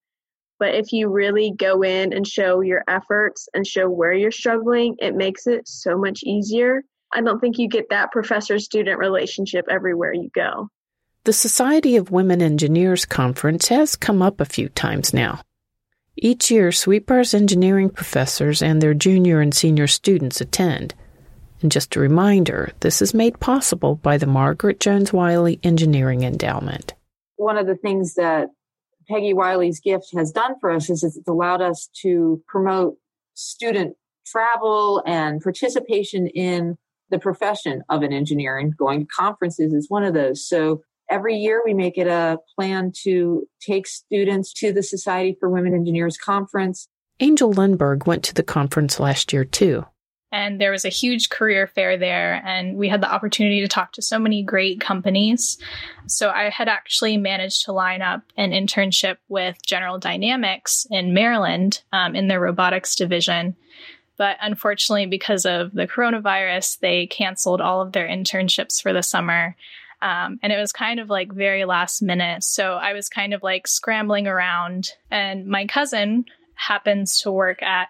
But 0.59 0.75
if 0.75 0.93
you 0.93 1.09
really 1.09 1.53
go 1.57 1.83
in 1.83 2.13
and 2.13 2.27
show 2.27 2.61
your 2.61 2.85
efforts 2.87 3.49
and 3.53 3.67
show 3.67 3.89
where 3.89 4.13
you're 4.13 4.31
struggling, 4.31 4.97
it 5.01 5.17
makes 5.17 5.47
it 5.49 5.67
so 5.67 5.99
much 5.99 6.23
easier. 6.23 6.85
I 7.13 7.21
don't 7.21 7.41
think 7.41 7.59
you 7.59 7.69
get 7.69 7.91
that 7.91 8.13
professor 8.13 8.59
student 8.59 8.99
relationship 8.99 9.67
everywhere 9.69 10.15
you 10.15 10.31
go. 10.35 10.69
The 11.25 11.33
Society 11.33 11.97
of 11.97 12.11
Women 12.11 12.43
Engineers 12.43 13.05
conference 13.07 13.69
has 13.69 13.97
come 13.97 14.23
up 14.23 14.41
a 14.41 14.45
few 14.45 14.69
times 14.69 15.13
now. 15.13 15.41
Each 16.17 16.51
year, 16.51 16.73
Sweetbriar's 16.73 17.33
engineering 17.33 17.89
professors 17.89 18.63
and 18.63 18.83
their 18.83 18.95
junior 18.95 19.41
and 19.41 19.55
senior 19.55 19.87
students 19.87 20.41
attend. 20.41 20.95
And 21.63 21.73
just 21.73 21.97
a 21.97 22.01
reminder, 22.01 22.73
this 22.81 23.01
is 23.01 23.15
made 23.15 23.41
possible 23.41 23.95
by 23.97 24.19
the 24.19 24.27
Margaret 24.27 24.79
Jones 24.79 25.13
Wiley 25.13 25.59
Engineering 25.63 26.23
Endowment. 26.23 26.95
One 27.37 27.57
of 27.57 27.67
the 27.67 27.77
things 27.77 28.15
that 28.15 28.49
Peggy 29.09 29.33
Wiley's 29.33 29.81
gift 29.81 30.09
has 30.15 30.33
done 30.33 30.55
for 30.61 30.71
us 30.71 30.91
is 30.91 31.03
it's 31.03 31.29
allowed 31.29 31.63
us 31.63 31.89
to 32.03 32.43
promote 32.47 32.97
student 33.35 33.97
travel 34.27 35.03
and 35.07 35.41
participation 35.41 36.27
in 36.29 36.77
the 37.11 37.19
profession 37.19 37.83
of 37.89 38.03
an 38.03 38.13
engineer 38.13 38.59
and 38.59 38.77
going 38.77 39.01
to 39.01 39.07
conferences 39.07 39.73
is 39.73 39.89
one 39.89 40.05
of 40.05 40.15
those. 40.15 40.47
So 40.47 40.83
every 41.13 41.37
year 41.37 41.63
we 41.65 41.75
make 41.75 41.99
it 41.99 42.07
a 42.07 42.39
plan 42.57 42.91
to 43.03 43.47
take 43.61 43.87
students 43.87 44.53
to 44.55 44.73
the 44.73 44.83
Society 44.83 45.37
for 45.39 45.51
Women 45.51 45.75
Engineers 45.75 46.17
conference. 46.17 46.89
Angel 47.21 47.53
Lindberg 47.53 48.07
went 48.07 48.25
to 48.25 48.35
the 48.35 48.43
conference 48.43 48.99
last 48.99 49.33
year 49.33 49.45
too. 49.45 49.85
And 50.35 50.59
there 50.59 50.71
was 50.71 50.87
a 50.87 50.89
huge 50.89 51.29
career 51.29 51.67
fair 51.67 51.99
there, 51.99 52.43
and 52.47 52.79
we 52.79 52.89
had 52.89 53.03
the 53.03 53.13
opportunity 53.13 53.61
to 53.61 53.69
talk 53.69 53.93
to 53.93 54.03
so 54.03 54.19
many 54.19 54.43
great 54.43 54.81
companies. 54.81 55.59
So 56.07 56.31
I 56.31 56.49
had 56.49 56.69
actually 56.69 57.19
managed 57.19 57.67
to 57.67 57.73
line 57.73 58.01
up 58.01 58.23
an 58.39 58.53
internship 58.53 59.19
with 59.29 59.59
General 59.67 59.99
Dynamics 59.99 60.87
in 60.91 61.13
Maryland 61.13 61.83
um, 61.93 62.17
in 62.17 62.29
their 62.29 62.41
robotics 62.41 62.97
division. 62.97 63.57
But 64.17 64.39
unfortunately, 64.41 65.05
because 65.05 65.45
of 65.45 65.73
the 65.73 65.87
coronavirus, 65.87 66.79
they 66.81 67.07
canceled 67.07 67.61
all 67.61 67.83
of 67.83 67.93
their 67.93 68.09
internships 68.09 68.81
for 68.81 68.95
the 68.95 69.03
summer. 69.03 69.55
Um, 70.03 70.41
and 70.43 70.53
it 70.53 70.59
was 70.59 70.73
kind 70.73 70.99
of 70.99 71.09
like 71.09 71.33
very 71.33 71.65
last 71.65 72.03
minute. 72.03 72.43
So 72.43 72.73
I 72.75 72.93
was 72.93 73.09
kind 73.09 73.33
of 73.33 73.43
like 73.43 73.69
scrambling 73.69 74.27
around. 74.27 74.91
And 75.11 75.47
my 75.47 75.67
cousin 75.67 76.25
happens 76.57 77.21
to 77.21 77.31
work 77.31 77.63
at 77.63 77.89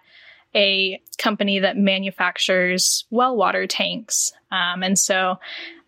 a 0.55 1.01
company 1.17 1.59
that 1.59 1.75
manufactures 1.75 3.05
well 3.09 3.35
water 3.35 3.65
tanks. 3.65 4.31
Um, 4.51 4.83
and 4.83 4.97
so 4.97 5.39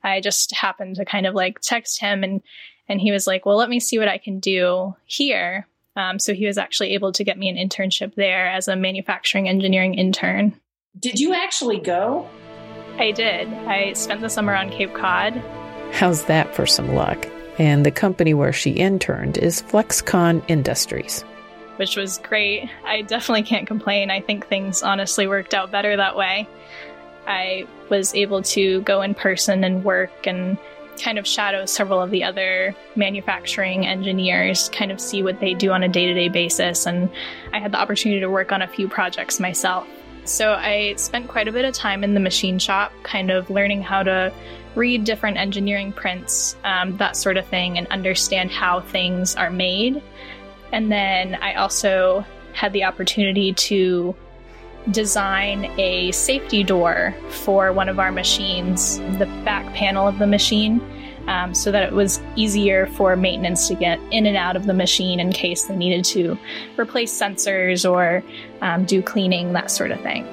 I 0.03 0.19
just 0.19 0.53
happened 0.53 0.95
to 0.95 1.05
kind 1.05 1.27
of 1.27 1.35
like 1.35 1.59
text 1.59 1.99
him 1.99 2.23
and 2.23 2.41
and 2.87 3.01
he 3.01 3.11
was 3.11 3.25
like, 3.25 3.47
"Well, 3.47 3.57
let 3.57 3.69
me 3.69 3.79
see 3.79 3.97
what 3.97 4.07
I 4.07 4.19
can 4.19 4.39
do 4.39 4.95
here." 5.05 5.67
Um, 5.95 6.19
so 6.19 6.33
he 6.33 6.45
was 6.45 6.57
actually 6.57 6.93
able 6.93 7.11
to 7.13 7.23
get 7.23 7.37
me 7.37 7.49
an 7.49 7.55
internship 7.55 8.13
there 8.13 8.47
as 8.47 8.67
a 8.67 8.75
manufacturing 8.75 9.49
engineering 9.49 9.95
intern. 9.95 10.53
Did 10.99 11.19
you 11.19 11.33
actually 11.33 11.79
go? 11.79 12.29
I 12.97 13.11
did. 13.11 13.51
I 13.51 13.93
spent 13.93 14.21
the 14.21 14.29
summer 14.29 14.53
on 14.55 14.69
Cape 14.69 14.93
Cod. 14.93 15.41
How's 15.91 16.25
that 16.25 16.53
for 16.53 16.65
some 16.65 16.93
luck? 16.93 17.27
And 17.57 17.85
the 17.85 17.91
company 17.91 18.33
where 18.33 18.53
she 18.53 18.71
interned 18.71 19.37
is 19.37 19.61
Flexcon 19.61 20.43
Industries. 20.49 21.21
Which 21.77 21.95
was 21.95 22.17
great. 22.19 22.69
I 22.85 23.01
definitely 23.01 23.43
can't 23.43 23.67
complain. 23.67 24.11
I 24.11 24.21
think 24.21 24.47
things 24.47 24.83
honestly 24.83 25.27
worked 25.27 25.53
out 25.53 25.71
better 25.71 25.95
that 25.95 26.15
way. 26.15 26.47
I 27.27 27.67
was 27.89 28.13
able 28.13 28.41
to 28.43 28.81
go 28.81 29.01
in 29.01 29.13
person 29.13 29.63
and 29.63 29.83
work 29.83 30.27
and 30.27 30.57
kind 31.01 31.17
of 31.17 31.27
shadow 31.27 31.65
several 31.65 32.01
of 32.01 32.11
the 32.11 32.23
other 32.23 32.75
manufacturing 32.95 33.85
engineers, 33.85 34.69
kind 34.69 34.91
of 34.91 34.99
see 34.99 35.23
what 35.23 35.39
they 35.39 35.53
do 35.53 35.71
on 35.71 35.83
a 35.83 35.89
day 35.89 36.05
to 36.05 36.13
day 36.13 36.29
basis. 36.29 36.85
And 36.85 37.09
I 37.53 37.59
had 37.59 37.71
the 37.71 37.79
opportunity 37.79 38.21
to 38.21 38.29
work 38.29 38.51
on 38.51 38.61
a 38.61 38.67
few 38.67 38.87
projects 38.87 39.39
myself. 39.39 39.87
So 40.23 40.53
I 40.53 40.95
spent 40.95 41.27
quite 41.27 41.47
a 41.47 41.51
bit 41.51 41.65
of 41.65 41.73
time 41.73 42.03
in 42.03 42.13
the 42.13 42.19
machine 42.19 42.59
shop, 42.59 42.91
kind 43.03 43.29
of 43.29 43.49
learning 43.49 43.81
how 43.81 44.03
to 44.03 44.33
read 44.75 45.03
different 45.03 45.37
engineering 45.37 45.91
prints, 45.91 46.55
um, 46.63 46.97
that 46.97 47.15
sort 47.15 47.37
of 47.37 47.45
thing, 47.47 47.77
and 47.77 47.87
understand 47.87 48.51
how 48.51 48.81
things 48.81 49.35
are 49.35 49.49
made. 49.49 50.01
And 50.71 50.91
then 50.91 51.35
I 51.35 51.55
also 51.55 52.25
had 52.53 52.73
the 52.73 52.83
opportunity 52.83 53.53
to 53.53 54.15
design 54.91 55.65
a 55.79 56.11
safety 56.11 56.63
door 56.63 57.15
for 57.29 57.73
one 57.73 57.89
of 57.89 57.99
our 57.99 58.11
machines, 58.11 58.99
the 59.17 59.29
back 59.43 59.65
panel 59.73 60.07
of 60.07 60.19
the 60.19 60.27
machine, 60.27 60.81
um, 61.27 61.55
so 61.55 61.71
that 61.71 61.83
it 61.83 61.91
was 61.91 62.21
easier 62.35 62.85
for 62.87 63.15
maintenance 63.15 63.67
to 63.67 63.75
get 63.75 63.99
in 64.11 64.25
and 64.25 64.37
out 64.37 64.55
of 64.55 64.67
the 64.67 64.73
machine 64.73 65.19
in 65.19 65.31
case 65.31 65.63
they 65.63 65.75
needed 65.75 66.05
to 66.05 66.37
replace 66.77 67.11
sensors 67.11 67.89
or 67.89 68.23
um, 68.61 68.85
do 68.85 69.01
cleaning, 69.01 69.53
that 69.53 69.71
sort 69.71 69.91
of 69.91 69.99
thing. 70.01 70.27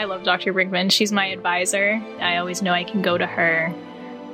I 0.00 0.04
love 0.04 0.22
Dr. 0.22 0.54
Brinkman. 0.54 0.90
She's 0.90 1.12
my 1.12 1.26
advisor. 1.26 2.02
I 2.20 2.38
always 2.38 2.62
know 2.62 2.72
I 2.72 2.84
can 2.84 3.02
go 3.02 3.18
to 3.18 3.26
her. 3.26 3.66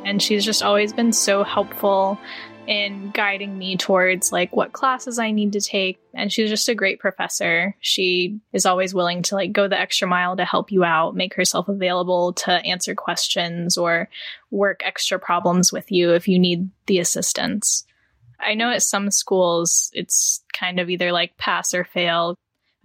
And 0.05 0.23
she's 0.23 0.45
just 0.45 0.63
always 0.63 0.93
been 0.93 1.13
so 1.13 1.43
helpful 1.43 2.21
in 2.69 3.11
guiding 3.11 3.59
me 3.59 3.77
towards 3.77 4.31
like 4.31 4.55
what 4.55 4.73
classes 4.73 5.19
I 5.19 5.33
need 5.33 5.55
to 5.55 5.61
take. 5.61 5.99
And 6.15 6.33
she's 6.33 6.51
just 6.51 6.69
a 6.69 6.75
great 6.77 7.01
professor. 7.01 7.75
She 7.81 8.39
is 8.53 8.65
always 8.65 8.95
willing 8.95 9.23
to 9.23 9.35
like 9.35 9.53
go 9.53 9.67
the 9.67 9.77
extra 9.77 10.07
mile 10.07 10.37
to 10.37 10.45
help 10.45 10.71
you 10.71 10.85
out, 10.85 11.17
make 11.17 11.35
herself 11.35 11.69
available 11.69 12.35
to 12.35 12.53
answer 12.53 12.95
questions 12.95 13.77
or 13.77 14.09
work 14.53 14.83
extra 14.85 15.19
problems 15.19 15.73
with 15.73 15.91
you 15.91 16.13
if 16.13 16.29
you 16.29 16.39
need 16.39 16.71
the 16.87 17.01
assistance. 17.01 17.85
I 18.39 18.55
know 18.55 18.71
at 18.71 18.85
some 18.85 19.11
schools 19.11 19.91
it's 19.93 20.45
kind 20.53 20.79
of 20.79 20.89
either 20.91 21.11
like 21.11 21.37
pass 21.39 21.75
or 21.75 21.83
fail, 21.83 22.37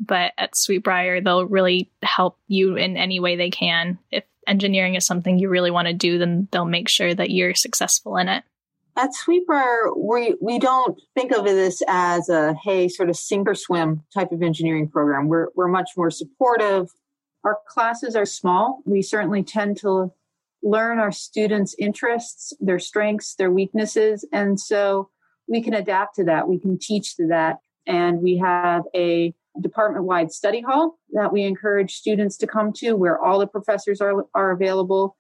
but 0.05 0.33
at 0.37 0.53
Sweetbriar 0.53 1.23
they'll 1.23 1.45
really 1.45 1.89
help 2.01 2.37
you 2.47 2.75
in 2.75 2.97
any 2.97 3.19
way 3.19 3.35
they 3.35 3.49
can. 3.49 3.99
If 4.11 4.23
engineering 4.47 4.95
is 4.95 5.05
something 5.05 5.37
you 5.37 5.49
really 5.49 5.71
want 5.71 5.87
to 5.87 5.93
do, 5.93 6.17
then 6.17 6.47
they'll 6.51 6.65
make 6.65 6.89
sure 6.89 7.13
that 7.13 7.29
you're 7.29 7.53
successful 7.53 8.17
in 8.17 8.27
it 8.27 8.43
at 8.97 9.11
Sweetbriar, 9.13 9.97
we 9.97 10.35
we 10.41 10.59
don't 10.59 10.99
think 11.15 11.31
of 11.31 11.45
this 11.45 11.81
as 11.87 12.29
a 12.29 12.53
hey 12.63 12.87
sort 12.87 13.09
of 13.09 13.15
sink 13.15 13.47
or 13.47 13.55
swim 13.55 14.03
type 14.13 14.31
of 14.31 14.41
engineering 14.41 14.89
program. 14.89 15.27
We're 15.27 15.47
we're 15.55 15.67
much 15.67 15.91
more 15.95 16.11
supportive. 16.11 16.89
Our 17.43 17.57
classes 17.67 18.15
are 18.15 18.25
small. 18.25 18.81
We 18.85 19.01
certainly 19.01 19.43
tend 19.43 19.77
to 19.77 20.11
learn 20.61 20.99
our 20.99 21.11
students' 21.11 21.75
interests, 21.79 22.53
their 22.59 22.79
strengths, 22.79 23.35
their 23.35 23.49
weaknesses, 23.49 24.27
and 24.31 24.59
so 24.59 25.09
we 25.47 25.61
can 25.61 25.73
adapt 25.73 26.15
to 26.15 26.25
that. 26.25 26.47
We 26.47 26.59
can 26.59 26.77
teach 26.77 27.15
to 27.15 27.27
that, 27.27 27.57
and 27.87 28.21
we 28.21 28.37
have 28.37 28.83
a 28.93 29.33
department-wide 29.59 30.31
study 30.31 30.61
hall 30.61 30.97
that 31.11 31.33
we 31.33 31.43
encourage 31.43 31.95
students 31.95 32.37
to 32.37 32.47
come 32.47 32.71
to, 32.73 32.93
where 32.93 33.19
all 33.19 33.39
the 33.39 33.47
professors 33.47 33.99
are 33.99 34.25
are 34.33 34.51
available 34.51 35.15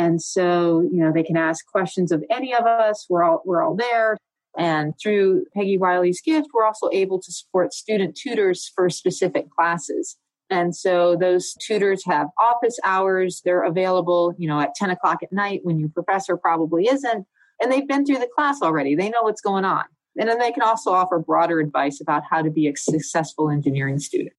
and 0.00 0.22
so, 0.22 0.80
you 0.80 0.98
know, 1.02 1.12
they 1.12 1.22
can 1.22 1.36
ask 1.36 1.66
questions 1.66 2.10
of 2.10 2.24
any 2.30 2.54
of 2.54 2.64
us. 2.64 3.06
We're 3.10 3.22
all 3.22 3.42
we're 3.44 3.62
all 3.62 3.76
there. 3.76 4.16
And 4.56 4.94
through 5.00 5.44
Peggy 5.54 5.78
Wiley's 5.78 6.20
gift, 6.20 6.48
we're 6.54 6.64
also 6.64 6.88
able 6.92 7.20
to 7.20 7.30
support 7.30 7.74
student 7.74 8.16
tutors 8.16 8.70
for 8.74 8.88
specific 8.88 9.50
classes. 9.50 10.16
And 10.48 10.74
so 10.74 11.16
those 11.16 11.54
tutors 11.64 12.02
have 12.06 12.28
office 12.40 12.78
hours. 12.84 13.42
They're 13.44 13.62
available, 13.62 14.34
you 14.38 14.48
know, 14.48 14.58
at 14.58 14.74
10 14.74 14.90
o'clock 14.90 15.22
at 15.22 15.32
night 15.32 15.60
when 15.62 15.78
your 15.78 15.90
professor 15.90 16.36
probably 16.36 16.88
isn't. 16.88 17.26
And 17.62 17.70
they've 17.70 17.86
been 17.86 18.04
through 18.04 18.18
the 18.18 18.30
class 18.34 18.60
already. 18.62 18.96
They 18.96 19.10
know 19.10 19.22
what's 19.22 19.42
going 19.42 19.64
on. 19.64 19.84
And 20.20 20.28
then 20.28 20.38
they 20.38 20.52
can 20.52 20.62
also 20.62 20.90
offer 20.90 21.18
broader 21.18 21.60
advice 21.60 21.98
about 21.98 22.24
how 22.28 22.42
to 22.42 22.50
be 22.50 22.68
a 22.68 22.76
successful 22.76 23.48
engineering 23.48 23.98
student. 23.98 24.34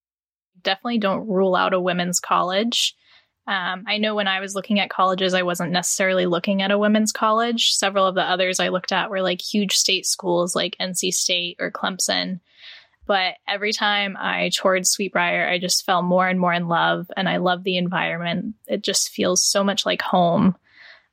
Definitely 0.62 1.00
don't 1.00 1.28
rule 1.28 1.56
out 1.56 1.74
a 1.74 1.80
women's 1.80 2.20
college. 2.20 2.96
Um, 3.48 3.84
I 3.88 3.98
know 3.98 4.14
when 4.14 4.28
I 4.28 4.42
was 4.42 4.54
looking 4.54 4.80
at 4.80 4.92
colleges, 4.92 5.34
I 5.34 5.42
wasn't 5.42 5.72
necessarily 5.72 6.28
looking 6.28 6.62
at 6.62 6.70
a 6.70 6.78
women's 6.78 7.12
college. 7.12 7.72
Several 7.74 8.06
of 8.06 8.14
the 8.14 8.22
others 8.22 8.60
I 8.60 8.68
looked 8.68 8.92
at 8.92 9.10
were 9.10 9.24
like 9.24 9.42
huge 9.42 9.76
state 9.76 10.06
schools 10.06 10.56
like 10.56 10.78
NC 10.80 11.16
State 11.16 11.58
or 11.60 11.72
Clemson. 11.72 12.42
But 13.08 13.38
every 13.48 13.74
time 13.74 14.16
I 14.20 14.52
toured 14.54 14.84
Sweetbriar, 14.84 15.50
I 15.50 15.58
just 15.58 15.84
fell 15.84 16.04
more 16.04 16.28
and 16.28 16.40
more 16.40 16.54
in 16.54 16.68
love, 16.68 17.10
and 17.18 17.28
I 17.28 17.38
love 17.38 17.64
the 17.64 17.78
environment. 17.78 18.54
It 18.68 18.84
just 18.84 19.10
feels 19.10 19.44
so 19.44 19.64
much 19.64 19.84
like 19.84 20.04
home. 20.04 20.56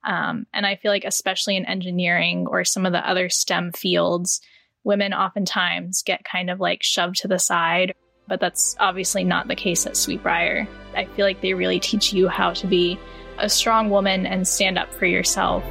Um, 0.04 0.46
and 0.52 0.66
I 0.66 0.76
feel 0.76 0.92
like, 0.92 1.04
especially 1.04 1.56
in 1.56 1.64
engineering 1.64 2.46
or 2.46 2.64
some 2.64 2.84
of 2.84 2.92
the 2.92 3.08
other 3.08 3.30
STEM 3.30 3.72
fields, 3.72 4.42
women 4.88 5.14
oftentimes 5.14 6.02
get 6.02 6.24
kind 6.24 6.50
of 6.50 6.58
like 6.58 6.82
shoved 6.82 7.14
to 7.20 7.28
the 7.28 7.38
side 7.38 7.94
but 8.28 8.40
that's 8.40 8.76
obviously 8.78 9.24
not 9.24 9.48
the 9.48 9.56
case 9.56 9.86
at 9.86 9.94
Sweetbriar. 9.94 10.68
I 10.94 11.06
feel 11.06 11.24
like 11.24 11.40
they 11.40 11.54
really 11.54 11.80
teach 11.80 12.12
you 12.12 12.28
how 12.28 12.52
to 12.52 12.66
be 12.66 12.98
a 13.38 13.48
strong 13.48 13.90
woman 13.90 14.26
and 14.26 14.46
stand 14.46 14.78
up 14.78 14.92
for 14.92 15.06
yourself. 15.06 15.64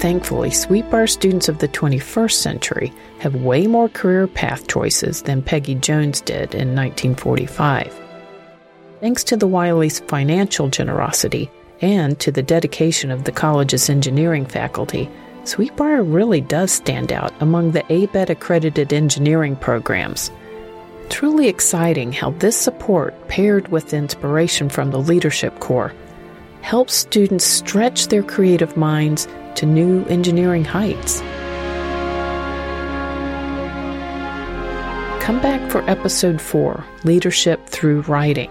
Thankfully, 0.00 0.50
Sweetbriar 0.50 1.08
students 1.08 1.48
of 1.48 1.60
the 1.60 1.68
21st 1.68 2.32
century 2.32 2.92
have 3.20 3.36
way 3.36 3.66
more 3.66 3.88
career 3.88 4.26
path 4.26 4.68
choices 4.68 5.22
than 5.22 5.40
Peggy 5.40 5.76
Jones 5.76 6.20
did 6.20 6.54
in 6.54 6.76
1945. 6.76 8.03
Thanks 9.04 9.24
to 9.24 9.36
the 9.36 9.46
Wileys' 9.46 10.00
financial 10.08 10.68
generosity, 10.68 11.50
and 11.82 12.18
to 12.20 12.32
the 12.32 12.42
dedication 12.42 13.10
of 13.10 13.24
the 13.24 13.32
college's 13.32 13.90
engineering 13.90 14.46
faculty, 14.46 15.10
Sweetbriar 15.42 16.02
really 16.10 16.40
does 16.40 16.72
stand 16.72 17.12
out 17.12 17.30
among 17.40 17.72
the 17.72 17.82
ABET 17.90 18.30
accredited 18.30 18.94
engineering 18.94 19.56
programs. 19.56 20.30
Truly 21.10 21.48
exciting 21.48 22.12
how 22.12 22.30
this 22.30 22.56
support, 22.56 23.28
paired 23.28 23.68
with 23.68 23.92
inspiration 23.92 24.70
from 24.70 24.90
the 24.90 25.02
Leadership 25.02 25.60
Core, 25.60 25.92
helps 26.62 26.94
students 26.94 27.44
stretch 27.44 28.08
their 28.08 28.22
creative 28.22 28.74
minds 28.74 29.28
to 29.56 29.66
new 29.66 30.02
engineering 30.06 30.64
heights. 30.64 31.20
Come 35.22 35.42
back 35.42 35.70
for 35.70 35.82
episode 35.90 36.40
4 36.40 36.82
Leadership 37.04 37.66
Through 37.66 38.00
Writing. 38.08 38.50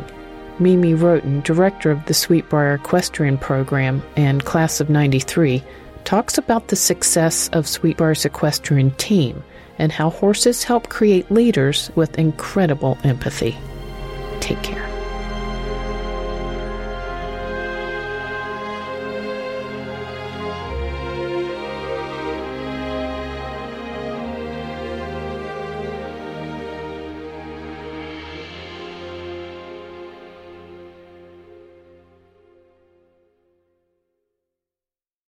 Mimi 0.63 0.93
Wroten, 0.93 1.41
director 1.41 1.91
of 1.91 2.05
the 2.05 2.13
Sweetbriar 2.13 2.75
Equestrian 2.75 3.37
Program 3.37 4.01
and 4.15 4.45
Class 4.45 4.79
of 4.79 4.89
93, 4.89 5.61
talks 6.05 6.37
about 6.37 6.69
the 6.69 6.75
success 6.75 7.49
of 7.49 7.65
Sweetbriar's 7.65 8.25
equestrian 8.25 8.91
team 8.91 9.43
and 9.77 9.91
how 9.91 10.09
horses 10.09 10.63
help 10.63 10.87
create 10.87 11.29
leaders 11.29 11.91
with 11.95 12.17
incredible 12.17 12.97
empathy. 13.03 13.57
Take 14.39 14.63
care. 14.63 14.92